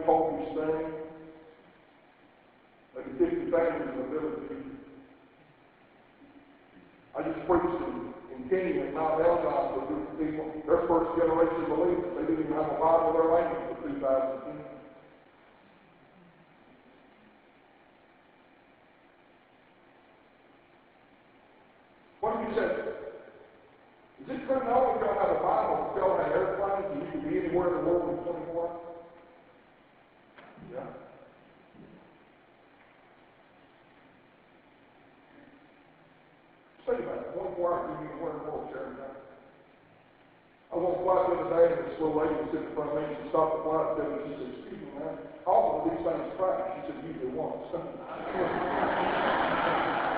coffee 0.07 0.47
stain. 0.55 0.87
Like 2.95 3.11
fifty 3.19 3.51
families 3.51 3.91
in 3.91 3.97
the 3.99 4.09
village. 4.09 4.47
I 7.17 7.23
just 7.25 7.49
preached 7.49 7.81
in, 7.81 8.13
in 8.33 8.41
Kenya 8.49 8.87
at 8.87 8.95
Mount 8.95 9.25
Elgon 9.25 9.89
to 9.89 9.95
a 9.97 10.01
people. 10.21 10.47
Their 10.69 10.87
first 10.87 11.17
generation 11.17 11.65
believers. 11.69 12.13
They 12.15 12.25
didn't 12.29 12.45
even 12.45 12.53
have 12.55 12.71
a 12.73 12.79
Bible 12.79 13.09
in 13.09 13.15
their 13.17 13.31
language 13.33 13.65
for 13.73 13.89
2010. 13.89 14.57
What 22.21 22.37
did 22.37 22.49
you 22.49 22.55
say? 22.57 22.69
Is 24.25 24.29
it 24.29 24.49
now 24.49 24.93
if 24.93 25.01
y'all 25.01 25.21
have 25.21 25.37
a 25.37 25.41
Bible, 25.41 25.89
if 25.89 25.97
y'all 25.97 26.19
have 26.19 26.33
airplanes, 26.33 26.87
and 26.93 27.01
you 27.01 27.09
can 27.13 27.21
be 27.23 27.39
anywhere 27.39 27.79
in 27.79 27.85
the 27.85 27.91
world 27.91 28.11
in 28.11 28.25
24 28.25 28.69
hours? 28.69 28.96
Yeah. 30.73 30.87
Think 36.87 37.01
about 37.03 37.19
it, 37.19 37.35
24 37.35 37.75
hours, 37.75 37.91
you 38.03 38.09
can 38.09 38.19
wear 38.23 38.31
a 38.31 38.39
world 38.47 38.63
sharing 38.71 38.95
time. 38.95 39.11
I 40.71 40.73
was 40.77 40.95
flight 41.03 41.27
the 41.27 41.35
other 41.35 41.51
day, 41.51 41.65
and 41.75 41.83
this 41.87 41.99
little 41.99 42.15
lady 42.15 42.35
was 42.35 42.47
sitting 42.55 42.67
in 42.71 42.75
front 42.75 42.91
of 42.91 42.95
me, 42.99 43.03
she 43.11 43.23
stopped 43.31 43.53
the 43.59 43.63
flight, 43.67 43.99
and 43.99 44.23
she 44.23 44.31
said, 44.39 44.49
excuse 44.55 44.79
me, 44.83 44.91
man, 44.99 45.15
often 45.47 45.83
do 45.83 45.91
these 45.95 46.03
things 46.07 46.31
crash? 46.39 46.63
She 46.79 46.83
said, 46.87 46.99
usually 47.03 47.31
once. 47.35 47.67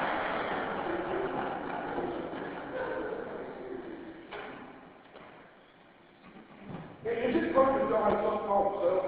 Is 7.08 7.32
it 7.34 7.52
true 7.52 7.64
that 7.64 7.88
y'all 7.88 8.04
have 8.04 8.20
something 8.20 8.44
called 8.44 8.68
a 8.68 8.70
cell 8.84 9.00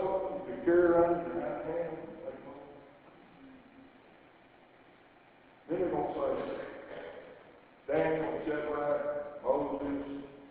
can 0.64 0.72
around 0.72 1.26
your 1.26 1.40
hand? 1.42 1.96
Then 5.68 5.78
they're 5.80 5.90
gonna 5.90 6.14
say, 6.14 6.30
Daniel, 7.86 8.40
Shadrach, 8.44 9.42
Moses, 9.44 10.02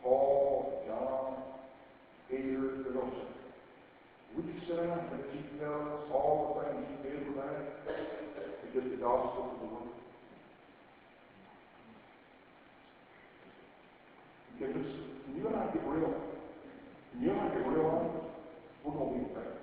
Paul, 0.01 0.83
John, 0.87 1.43
Peter, 2.29 2.83
they're 2.83 2.93
gonna 2.93 3.11
say, 3.11 3.27
would 4.35 4.45
you 4.45 4.53
sit 4.67 4.77
down 4.77 4.99
and 5.11 5.23
you 5.33 5.59
tell 5.59 5.73
us 5.73 6.11
all 6.13 6.55
the 6.55 6.71
things 6.71 6.87
you 6.89 6.97
did 7.09 7.27
with 7.27 7.35
that? 7.35 7.59
And 8.63 8.73
get 8.73 8.83
the 8.91 8.97
gospel 8.97 9.41
to 9.43 9.55
the 9.59 9.67
world? 9.73 9.89
When 14.59 15.35
you 15.35 15.47
and 15.47 15.55
I 15.55 15.57
get 15.73 15.83
real, 15.85 16.13
you 17.19 17.29
and 17.31 17.39
I 17.39 17.47
get 17.49 17.67
real 17.67 17.85
honest, 17.85 18.25
we're 18.83 18.93
gonna 18.93 19.17
be 19.17 19.23
bad. 19.33 19.59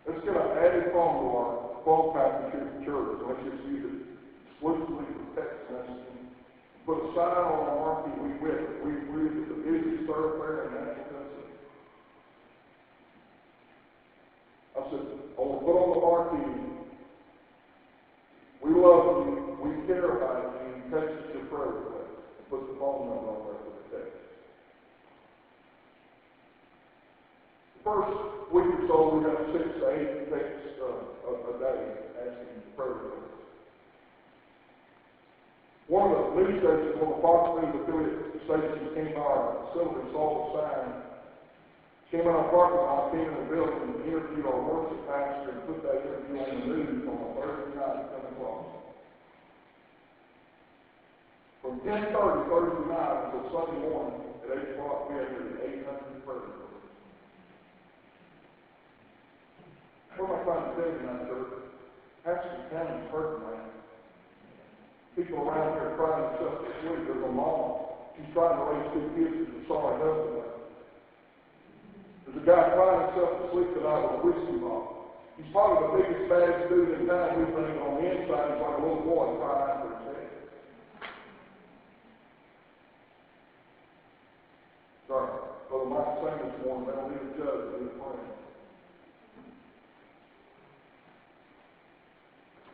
Let's 0.08 0.22
get 0.24 0.38
an 0.38 0.58
added 0.62 0.94
phone 0.94 1.18
to 1.20 1.28
our 1.36 1.82
phone 1.84 2.14
package 2.14 2.54
here 2.54 2.64
at 2.64 2.80
the 2.80 2.86
church, 2.86 3.20
and 3.20 3.28
let's 3.28 3.44
just 3.44 3.60
use 3.68 3.84
it 3.84 3.98
exclusively 4.48 5.04
for 5.12 5.26
text 5.36 5.66
messaging. 5.68 6.30
Put 6.86 7.02
a 7.02 7.08
sign 7.18 7.36
on 7.42 7.58
our 7.66 7.76
marquee, 7.82 8.14
we 8.22 8.38
with 8.38 8.54
it, 8.54 8.86
we, 8.86 8.92
we're 9.10 9.34
the 9.50 9.60
busiest 9.66 10.06
thoroughfare 10.06 10.70
in 10.70 10.78
Nashville, 10.78 11.10
Tennessee. 11.10 11.52
I 14.78 14.82
said, 14.94 15.06
I 15.36 15.42
to 15.42 15.58
put 15.66 15.76
on 15.76 15.90
the 15.92 16.02
marquee, 16.06 16.54
we 18.62 18.70
love 18.70 19.26
you, 19.26 19.58
we 19.60 19.88
care 19.90 20.06
about 20.22 20.54
you, 20.62 20.86
text 20.94 21.18
us 21.18 21.34
your 21.34 21.46
prayer 21.50 21.82
request, 21.82 22.16
and 22.54 23.05
put 23.16 23.32
the 23.32 23.32
phone 23.32 23.32
number 23.32 23.32
on 23.32 23.46
there 23.46 23.60
for 23.64 23.72
the. 23.72 24.06
The 27.78 27.84
first 27.84 28.12
week 28.54 28.68
or 28.74 28.82
so, 28.88 29.10
we 29.16 29.22
got 29.22 29.38
six 29.54 29.66
to 29.80 29.86
eight 29.90 30.10
texts, 30.30 30.66
uh, 30.82 30.98
a, 31.30 31.32
a 31.50 31.54
day 31.60 31.94
asking 32.18 32.62
prayer 32.76 32.92
requests. 32.92 33.32
One 35.88 36.12
of 36.12 36.28
the 36.34 36.42
news 36.42 36.56
stations, 36.60 36.94
one 36.96 37.10
of 37.12 37.18
the 37.18 37.22
Fox 37.22 37.50
News 37.56 37.72
affiliate 37.76 38.14
stations 38.46 38.88
came 38.94 39.14
by 39.14 39.22
our 39.22 39.46
facility, 39.60 40.08
saw 40.12 40.34
the 40.34 40.44
sign, 40.54 40.96
came 42.12 42.22
in 42.22 42.36
our 42.36 42.46
parking 42.50 42.82
lot, 42.82 43.10
came 43.12 43.28
in 43.28 43.36
the 43.36 43.44
building, 43.44 43.84
and 43.90 44.00
interviewed 44.02 44.46
our 44.46 44.60
worship 44.60 45.00
pastor, 45.06 45.52
and 45.52 45.66
put 45.66 45.82
that 45.84 46.02
interview 46.04 46.38
on 46.40 46.54
the 46.54 46.74
news 46.74 47.02
on 47.08 47.22
a 47.22 47.28
Thursday 47.36 47.74
night 47.76 47.98
at 48.00 48.10
ten 48.12 48.26
o'clock. 48.26 48.64
From 51.66 51.82
ten 51.82 52.14
thirty 52.14 52.46
Thursday 52.46 52.86
night 52.94 53.26
until 53.26 53.50
Sunday 53.50 53.90
morning 53.90 54.22
at 54.46 54.54
eight 54.54 54.78
o'clock, 54.78 55.10
we 55.10 55.18
had 55.18 55.34
nearly 55.34 55.58
eight 55.66 55.82
hundred 55.82 56.22
prayer 56.22 56.46
requests. 56.46 56.94
What 60.14 60.30
am 60.30 60.38
I 60.38 60.46
trying 60.46 60.62
to 60.62 60.72
tell 60.78 60.94
you 60.94 61.02
now, 61.02 61.26
church? 61.26 61.66
Pastor 62.22 62.70
County's 62.70 63.10
hurting, 63.10 63.50
man. 63.50 63.66
People 65.18 65.42
around 65.42 65.74
here 65.74 65.98
crying 65.98 66.38
themselves 66.38 66.70
to 66.70 66.72
sleep. 66.86 67.02
There's 67.10 67.26
a 67.26 67.34
mom. 67.34 67.98
She's 68.14 68.30
trying 68.38 68.62
to 68.62 68.66
raise 68.70 68.86
two 68.94 69.06
kids 69.18 69.34
with 69.34 69.58
a 69.58 69.62
sorry 69.66 69.98
husband. 70.06 70.46
There's 72.30 72.38
a 72.38 72.46
guy 72.46 72.62
crying 72.78 73.10
himself 73.10 73.42
to 73.42 73.46
sleep 73.58 73.74
tonight 73.74 74.06
with 74.06 74.14
a 74.14 74.22
whiskey 74.22 74.62
bottle. 74.62 75.18
He's 75.34 75.50
probably 75.50 75.82
the 75.82 75.90
biggest, 75.98 76.30
baddest 76.30 76.70
dude 76.70 76.94
in 76.94 77.10
town. 77.10 77.42
We 77.42 77.50
think 77.58 77.74
on 77.82 77.98
the 77.98 78.06
inside 78.06 78.54
he's 78.54 78.62
like 78.62 78.78
a 78.78 78.82
little 78.86 79.02
boy 79.02 79.34
crying 79.42 79.66
out 79.66 79.82
for 79.82 79.90
his 79.90 80.06
head. 80.06 80.14
Sorry. 85.06 85.30
Brother 85.70 85.86
Mike 85.86 86.18
sang 86.18 86.50
this 86.50 86.58
morning. 86.66 86.90
They 86.90 86.98
don't 86.98 87.14
need 87.14 87.22
a 87.22 87.25
judge. 87.38 87.64
Need 87.80 87.96
a. 87.96 88.26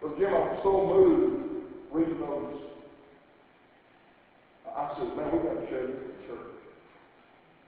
But 0.02 0.18
Jim, 0.18 0.34
I'm 0.34 0.58
so 0.64 0.72
moved 0.86 1.70
reading 1.94 2.20
those. 2.20 2.58
I 4.66 4.98
said, 4.98 5.14
man, 5.14 5.30
we 5.30 5.38
got 5.46 5.62
to 5.62 5.66
share 5.70 5.86
this 5.86 6.02
at 6.10 6.18
church. 6.26 6.58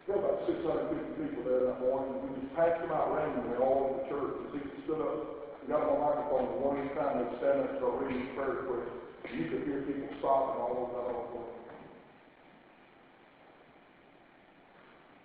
There 0.08 0.18
were 0.18 0.24
about 0.24 0.48
six 0.50 0.58
hundred 0.66 0.90
fifty 0.92 1.14
people 1.20 1.46
there 1.46 1.64
that 1.70 1.80
morning, 1.80 2.26
we 2.26 2.42
just 2.42 2.52
passed 2.58 2.82
them 2.82 2.92
out 2.92 3.14
randomly 3.14 3.56
all 3.62 3.88
over 3.88 4.02
the 4.02 4.10
church, 4.10 4.34
as 4.36 4.50
people 4.52 4.76
stood 4.84 5.00
up, 5.00 5.20
and 5.62 5.70
got 5.70 5.80
on 5.86 5.96
a 5.96 6.00
microphone, 6.00 6.48
and 6.52 6.60
one 6.60 6.84
time 6.98 7.24
they'd 7.24 7.38
stand 7.40 7.64
up 7.64 7.70
and 7.70 7.78
start 7.80 8.02
reading 8.02 8.28
the 8.28 8.32
prayer 8.36 8.66
request, 8.66 8.92
you 9.32 9.48
could 9.48 9.64
hear 9.64 9.86
people 9.88 10.10
sobbing 10.20 10.60
all 10.60 10.76
over 10.76 10.92
that 10.92 11.08
auditorium. 11.08 11.63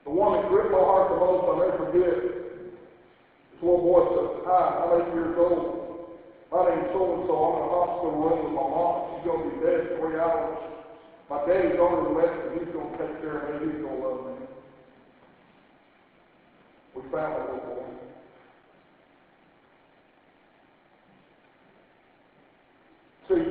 The 0.09 0.15
one 0.17 0.41
that 0.41 0.49
gripped 0.49 0.73
my 0.73 0.81
heart 0.81 1.13
the 1.13 1.21
most, 1.21 1.45
I'll 1.45 1.61
never 1.61 1.85
forget, 1.85 2.17
this 2.17 3.61
little 3.61 3.85
boy 3.85 4.09
said, 4.17 4.41
hi, 4.41 4.81
I'm 4.81 5.05
eight 5.05 5.13
years 5.13 5.37
old. 5.37 5.69
My 6.49 6.65
name's 6.65 6.89
so-and-so, 6.97 7.37
I'm 7.37 7.61
in 7.61 7.69
a 7.69 7.69
hospital 7.69 8.17
room 8.17 8.41
with 8.41 8.57
my 8.57 8.73
mom, 8.73 9.05
she's 9.13 9.21
gonna 9.29 9.45
be 9.45 9.53
dead 9.61 9.85
in 9.85 9.93
three 10.01 10.17
hours. 10.17 10.57
My 11.29 11.45
daddy's 11.45 11.77
over 11.77 12.01
the 12.01 12.09
west, 12.09 12.41
and 12.41 12.57
he's 12.57 12.73
gonna 12.73 12.89
take 12.97 13.21
care 13.21 13.37
of 13.37 13.61
me, 13.61 13.69
he's 13.69 13.85
gonna 13.85 14.01
love 14.01 14.25
me. 14.25 14.33
We 16.97 17.03
found 17.13 17.37
that 17.37 17.45
little 17.45 17.61
boy. 17.69 17.85
See, 23.29 23.45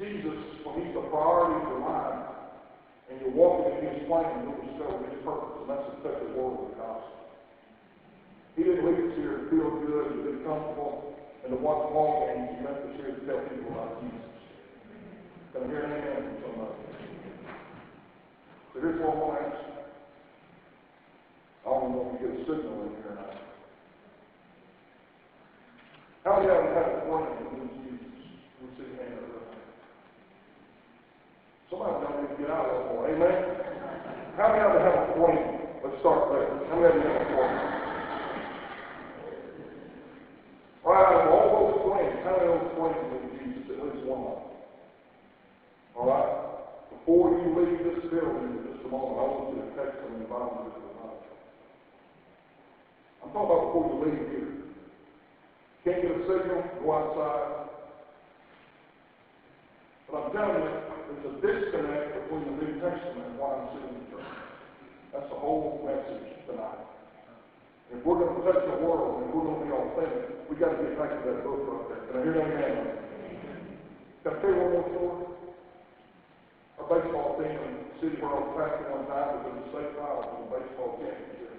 Jesus, 0.00 0.40
when 0.64 0.80
he's 0.80 0.94
the 0.96 1.04
priority 1.12 1.60
of 1.60 1.68
your 1.68 1.84
life, 1.84 2.16
and 3.10 3.20
you're 3.20 3.34
walking 3.34 3.74
in 3.74 3.90
his 3.90 4.06
plan, 4.06 4.46
you'll 4.46 4.62
discover 4.70 5.02
his 5.10 5.18
purpose, 5.26 5.54
and 5.60 5.68
that's 5.68 5.90
the 5.98 6.30
world 6.38 6.62
with 6.62 6.78
the 6.78 6.78
gospel. 6.78 7.20
He 8.54 8.62
didn't 8.62 8.86
leave 8.86 9.10
us 9.10 9.16
here 9.18 9.34
to 9.38 9.44
feel 9.50 9.70
good, 9.82 10.06
to 10.14 10.30
be 10.30 10.44
comfortable, 10.46 11.18
and 11.42 11.50
to 11.50 11.58
watch 11.58 11.90
ball 11.90 12.30
games. 12.30 12.54
He 12.54 12.62
left 12.62 12.86
us 12.86 12.94
here 12.96 13.10
to 13.18 13.22
tell 13.26 13.42
people 13.50 13.74
about 13.74 13.98
Jesus. 14.02 14.30
Can 15.52 15.64
I 15.64 15.66
hear 15.66 15.82
an 15.82 15.92
amen 15.92 16.22
from 16.22 16.36
somebody? 16.46 16.78
So 18.70 18.80
here's 18.80 19.00
what 19.02 19.10
I'm 19.10 19.18
going 19.18 19.34
to 19.34 19.42
ask. 19.50 19.58
I 21.66 21.68
don't 21.68 21.90
know 21.92 22.06
if 22.06 22.20
we 22.20 22.26
get 22.26 22.36
a 22.36 22.40
signal 22.46 22.86
in 22.86 22.94
here 23.02 23.10
or 23.10 23.14
not. 23.18 23.34
How 26.24 26.36
many 26.36 26.52
of 26.52 26.64
you 26.64 26.70
have 26.76 26.86
a 26.86 27.10
who 27.10 27.56
needs 27.58 27.80
Jesus? 27.80 28.12
We 28.60 28.66
see 28.76 28.92
a 28.92 29.02
hand. 29.02 29.19
Somebody 31.70 32.02
need 32.02 32.34
to 32.34 32.42
get 32.42 32.50
out 32.50 32.66
of 32.66 32.82
that 32.82 32.86
more. 32.90 33.06
Amen? 33.06 33.38
How 34.34 34.50
many 34.50 34.58
of 34.58 34.74
you 34.74 34.82
have 34.82 35.06
a 35.06 35.14
friend? 35.14 35.38
Let's 35.86 36.02
start 36.02 36.34
there. 36.34 36.50
How 36.66 36.74
many 36.82 36.90
of 36.90 36.98
you 36.98 37.06
have 37.06 37.22
a 37.22 37.30
friend? 37.30 37.56
All 40.82 40.90
right, 40.90 41.06
out 41.06 41.22
of 41.22 41.30
all 41.30 41.46
those 41.70 41.78
friends, 41.86 42.18
how 42.26 42.34
many 42.34 42.50
of 42.50 42.58
those 42.58 42.74
friends 42.74 42.98
need 43.06 43.38
Jesus? 43.38 43.70
At 43.70 43.86
least 43.86 44.02
one 44.02 44.18
of 44.18 44.34
them. 44.34 44.50
All 45.94 46.06
right? 46.10 46.30
Before 46.90 47.38
you 47.38 47.46
leave 47.54 47.78
this 47.86 48.02
building 48.10 48.50
in 48.50 48.66
just 48.66 48.82
a 48.82 48.90
moment, 48.90 49.14
I 49.14 49.30
want 49.30 49.54
you 49.54 49.62
to 49.62 49.70
text 49.78 49.94
them 50.02 50.18
and 50.18 50.26
invite 50.26 50.50
them 50.50 50.74
to 50.74 50.74
the 50.74 50.90
Bible. 50.90 51.22
I'm 53.22 53.30
talking 53.30 53.46
about 53.46 53.62
before 53.70 53.86
you 53.86 54.10
leave 54.10 54.26
here. 54.26 54.50
Can't 55.86 56.02
get 56.02 56.18
a 56.18 56.22
signal, 56.26 56.66
go 56.82 56.98
outside. 56.98 57.70
But 60.10 60.18
I'm 60.18 60.32
telling 60.34 60.66
you, 60.66 60.89
there's 61.10 61.26
a 61.26 61.34
disconnect 61.42 62.06
between 62.22 62.44
the 62.46 62.54
New 62.62 62.72
Testament 62.78 63.26
and 63.26 63.38
what 63.38 63.58
I'm 63.58 63.66
seeing 63.74 63.90
in 63.90 63.98
the 63.98 64.06
church. 64.14 64.30
That's 65.10 65.26
the 65.26 65.38
whole 65.42 65.82
message 65.82 66.46
tonight. 66.46 66.86
If 67.90 68.06
we're 68.06 68.22
gonna 68.22 68.38
touch 68.46 68.62
the 68.62 68.78
world, 68.86 69.26
and 69.26 69.34
we're 69.34 69.42
gonna 69.42 69.66
be 69.66 69.74
authentic, 69.74 70.46
we 70.46 70.54
gotta 70.54 70.78
get 70.78 70.94
back 70.94 71.10
to 71.10 71.18
that 71.26 71.42
book 71.42 71.66
right 71.66 71.82
there. 71.90 72.02
Can 72.06 72.14
I 72.14 72.22
hear 72.22 72.34
that 72.38 72.46
again? 72.46 72.78
Can 74.22 74.30
I 74.30 74.36
tell 74.38 74.50
you 74.54 74.58
one 74.62 74.70
more 74.70 74.86
story? 74.94 75.26
Our 76.78 76.86
baseball 76.86 77.28
team 77.42 77.58
in 77.58 77.74
City 77.98 78.16
where 78.22 78.30
I 78.30 78.46
was 78.46 78.54
passing 78.54 78.86
one 78.94 79.06
time 79.10 79.28
was 79.34 79.44
in 79.50 79.54
the 79.58 79.66
state 79.74 79.90
finals 79.98 80.30
in 80.30 80.38
the 80.46 80.50
baseball 80.54 80.94
championship. 81.02 81.58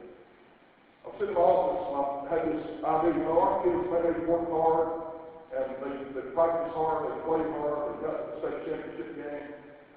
I 1.03 1.05
was 1.11 1.19
in 1.19 1.29
my 1.35 1.43
office 1.43 1.83
and 1.91 1.95
I 1.99 2.31
had 2.31 2.43
this 2.47 2.63
idea, 2.87 3.11
you 3.19 3.23
know, 3.27 3.35
our 3.35 3.59
kids, 3.67 3.83
man, 3.91 4.15
hard, 4.47 5.10
and 5.51 5.67
they, 5.83 5.93
they 6.15 6.25
practice 6.31 6.71
hard, 6.71 7.11
they 7.11 7.17
play 7.27 7.43
hard, 7.59 7.91
they 7.91 8.07
got 8.07 8.17
the 8.23 8.33
state 8.39 8.59
championship 8.71 9.09
game, 9.19 9.47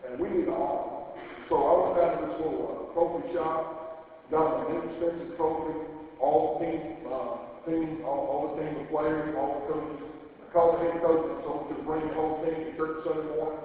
and 0.02 0.18
we 0.18 0.26
need 0.30 0.50
honor. 0.50 1.14
So 1.48 1.55
I 1.55 1.72
went 1.78 1.94
down 1.94 2.11
to 2.11 2.18
this 2.26 2.36
little 2.42 2.66
uh, 2.66 2.92
trophy 2.94 3.22
shop, 3.30 3.61
got 4.30 4.66
an 4.66 4.74
inexpensive 4.74 5.36
trophy, 5.38 5.78
all 6.18 6.59
the 6.59 6.66
team, 6.66 6.82
uh, 7.07 7.38
team, 7.70 8.02
all, 8.02 8.22
all 8.26 8.42
the 8.50 8.62
team, 8.62 8.82
the 8.82 8.86
players, 8.90 9.30
all 9.38 9.62
the 9.62 9.64
coaches. 9.70 10.02
I 10.42 10.44
called 10.50 10.82
head 10.82 10.98
coach 10.98 11.22
and 11.22 11.38
told 11.46 11.70
him 11.70 11.76
to 11.76 11.82
bring 11.86 12.02
the 12.02 12.14
whole 12.18 12.42
team 12.42 12.59
to 12.59 12.70
church 12.74 13.07
Sunday 13.07 13.30
morning, 13.38 13.62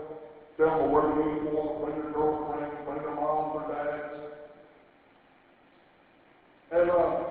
tell 0.62 0.78
them 0.78 0.86
to 0.86 0.88
wear 0.94 1.10
the 1.10 1.18
uniform, 1.26 1.82
bring 1.82 1.96
their 1.98 2.14
girlfriends, 2.14 2.78
bring 2.86 3.02
their 3.02 3.18
moms 3.18 3.58
or 3.58 3.66
dads. 3.66 4.14
And, 6.70 6.90
uh, 6.92 7.29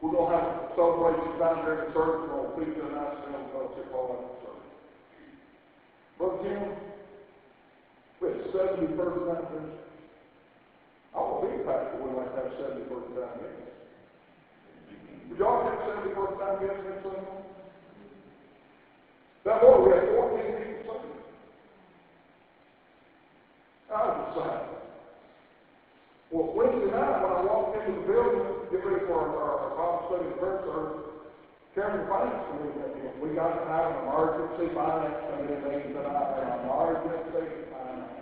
we're 0.00 0.16
gonna 0.16 0.32
have 0.32 0.48
a 0.48 0.72
celebration 0.72 1.36
down 1.36 1.60
there 1.60 1.76
in 1.76 1.80
the 1.88 1.92
church, 1.92 2.24
we're 2.24 2.40
gonna 2.40 2.56
feed 2.56 2.72
them 2.72 2.88
nice 2.96 3.20
meal, 3.28 3.44
fellowship, 3.52 3.92
all 3.92 4.08
that 4.16 4.24
stuff. 4.40 4.56
Brother 6.16 6.40
Jim, 6.40 6.62
we 8.20 8.28
had 8.32 8.40
seventy 8.48 8.88
first 8.96 9.20
time 9.28 9.44
visitors. 9.52 9.76
I 11.12 11.20
to 11.20 11.36
be 11.44 11.52
a 11.52 11.64
pastor, 11.68 12.00
we 12.00 12.08
might 12.16 12.32
have 12.32 12.48
seventy 12.56 12.84
first 12.88 13.12
time 13.12 13.34
visitors. 13.44 13.76
Would 15.28 15.38
y'all 15.38 15.60
have 15.68 15.80
seventy 15.84 16.12
first 16.16 16.36
time 16.40 16.56
visitors 16.64 16.84
next 16.88 17.02
Sunday? 17.04 17.36
That 19.44 19.60
morning, 19.60 19.84
we 19.84 19.90
had 19.92 20.08
fourteen 20.08 20.48
people 20.56 20.80
Sunday. 20.88 21.20
I 23.92 24.16
was 24.16 24.32
saying. 24.32 24.80
Well, 26.30 26.54
Wednesday 26.54 26.94
night, 26.94 27.20
when 27.20 27.32
I 27.32 27.42
walked 27.42 27.74
into 27.74 27.90
the 28.00 28.06
building, 28.06 28.59
get 28.70 28.86
ready 28.86 29.04
for 29.06 29.18
our, 29.18 29.34
our, 29.34 29.70
Bible 29.74 30.06
study 30.06 30.30
prayer 30.38 30.62
service, 30.62 31.02
Chairman 31.74 32.06
Finance 32.06 32.46
Committee. 32.54 33.18
We 33.18 33.34
got 33.34 33.58
to 33.58 33.66
have 33.66 33.90
an 33.90 34.06
emergency 34.06 34.70
finance 34.78 35.18
committee 35.26 35.58
meeting 35.66 35.90
tonight, 35.90 36.38
an 36.38 36.70
emergency 36.70 37.66
finance. 37.66 38.14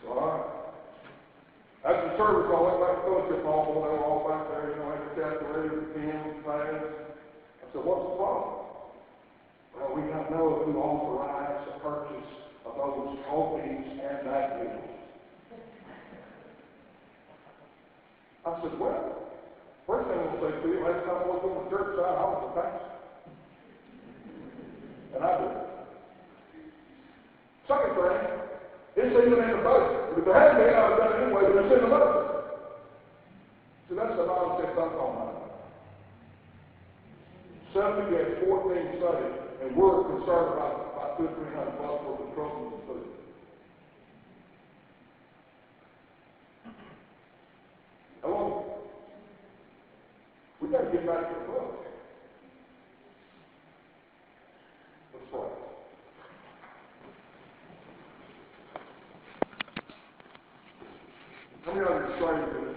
So, 0.00 0.16
all 0.16 0.24
right. 0.24 0.48
After 1.84 2.08
the 2.08 2.16
service, 2.16 2.48
I 2.48 2.56
went 2.56 2.80
back 2.80 2.94
to 2.96 3.02
fellowship 3.04 3.44
hall, 3.44 3.84
they 3.84 3.92
were 3.92 4.00
all 4.00 4.24
back 4.24 4.48
there, 4.48 4.72
you 4.72 4.76
know, 4.80 4.96
had 4.96 5.04
the 5.04 5.12
calculator, 5.12 5.76
the 5.76 5.88
pen, 5.92 6.40
pads. 6.40 6.88
I 7.60 7.64
said, 7.68 7.84
what's 7.84 8.08
the 8.08 8.16
problem? 8.16 8.64
Well, 9.76 9.92
we 9.92 10.08
don't 10.08 10.30
know 10.32 10.64
who 10.64 10.72
authorized 10.80 11.68
the 11.68 11.84
purchase 11.84 12.41
those 12.64 13.18
openings 13.30 13.86
and 14.02 14.24
bill. 14.24 14.78
I 18.44 18.48
said, 18.62 18.74
well, 18.78 19.30
first 19.86 20.08
thing 20.08 20.18
I'll 20.18 20.40
say 20.42 20.50
to 20.50 20.68
you, 20.68 20.82
last 20.82 21.06
time 21.06 21.22
I 21.22 21.26
was 21.30 21.42
on 21.46 21.54
the 21.62 21.70
church 21.70 21.94
side, 21.94 22.10
I 22.10 22.24
was 22.26 22.42
a 22.42 22.54
pastor. 22.58 22.90
And 25.14 25.22
I 25.22 25.26
did. 25.38 25.54
Second 27.68 27.94
thing, 27.94 28.18
it's 28.96 29.14
even 29.14 29.38
in 29.38 29.50
the 29.56 29.62
budget. 29.62 30.18
If 30.18 30.24
there 30.24 30.34
hadn't 30.34 30.58
been, 30.58 30.74
I 30.74 30.82
would 30.82 30.98
have 30.98 31.06
done 31.06 31.12
it 31.14 31.22
anyway, 31.22 31.42
but 31.46 31.62
it's 31.62 31.70
in 31.70 31.82
the 31.86 31.92
budget. 31.94 32.18
See, 33.86 33.94
that's 33.94 34.16
the 34.18 34.26
Bible 34.26 34.58
says 34.58 34.74
something 34.74 34.98
on 34.98 35.12
that. 35.22 35.38
Seven 37.72 38.10
against 38.10 38.44
fourteen 38.44 38.98
studies, 38.98 39.38
and 39.62 39.70
we're 39.78 40.04
concerned 40.04 40.50
about, 40.58 40.81
three 41.16 41.54
hundred 41.54 41.78
bucks 41.78 42.04
worth 42.06 42.20
of 42.20 42.34
trophies 42.34 42.72
and 42.72 42.82
food. 42.86 43.06
Hello? 48.22 48.64
We 50.60 50.68
gotta 50.68 50.90
get 50.92 51.06
back 51.06 51.28
to 51.28 51.34
the 51.40 51.46
book. 51.46 51.70
Let's 55.12 55.26
pray. 55.30 55.50
How 61.64 61.72
many 61.74 61.80
of 61.80 61.90
you 61.90 61.94
are 61.94 62.02
excited 62.14 62.46
for 62.52 62.60
this 62.66 62.76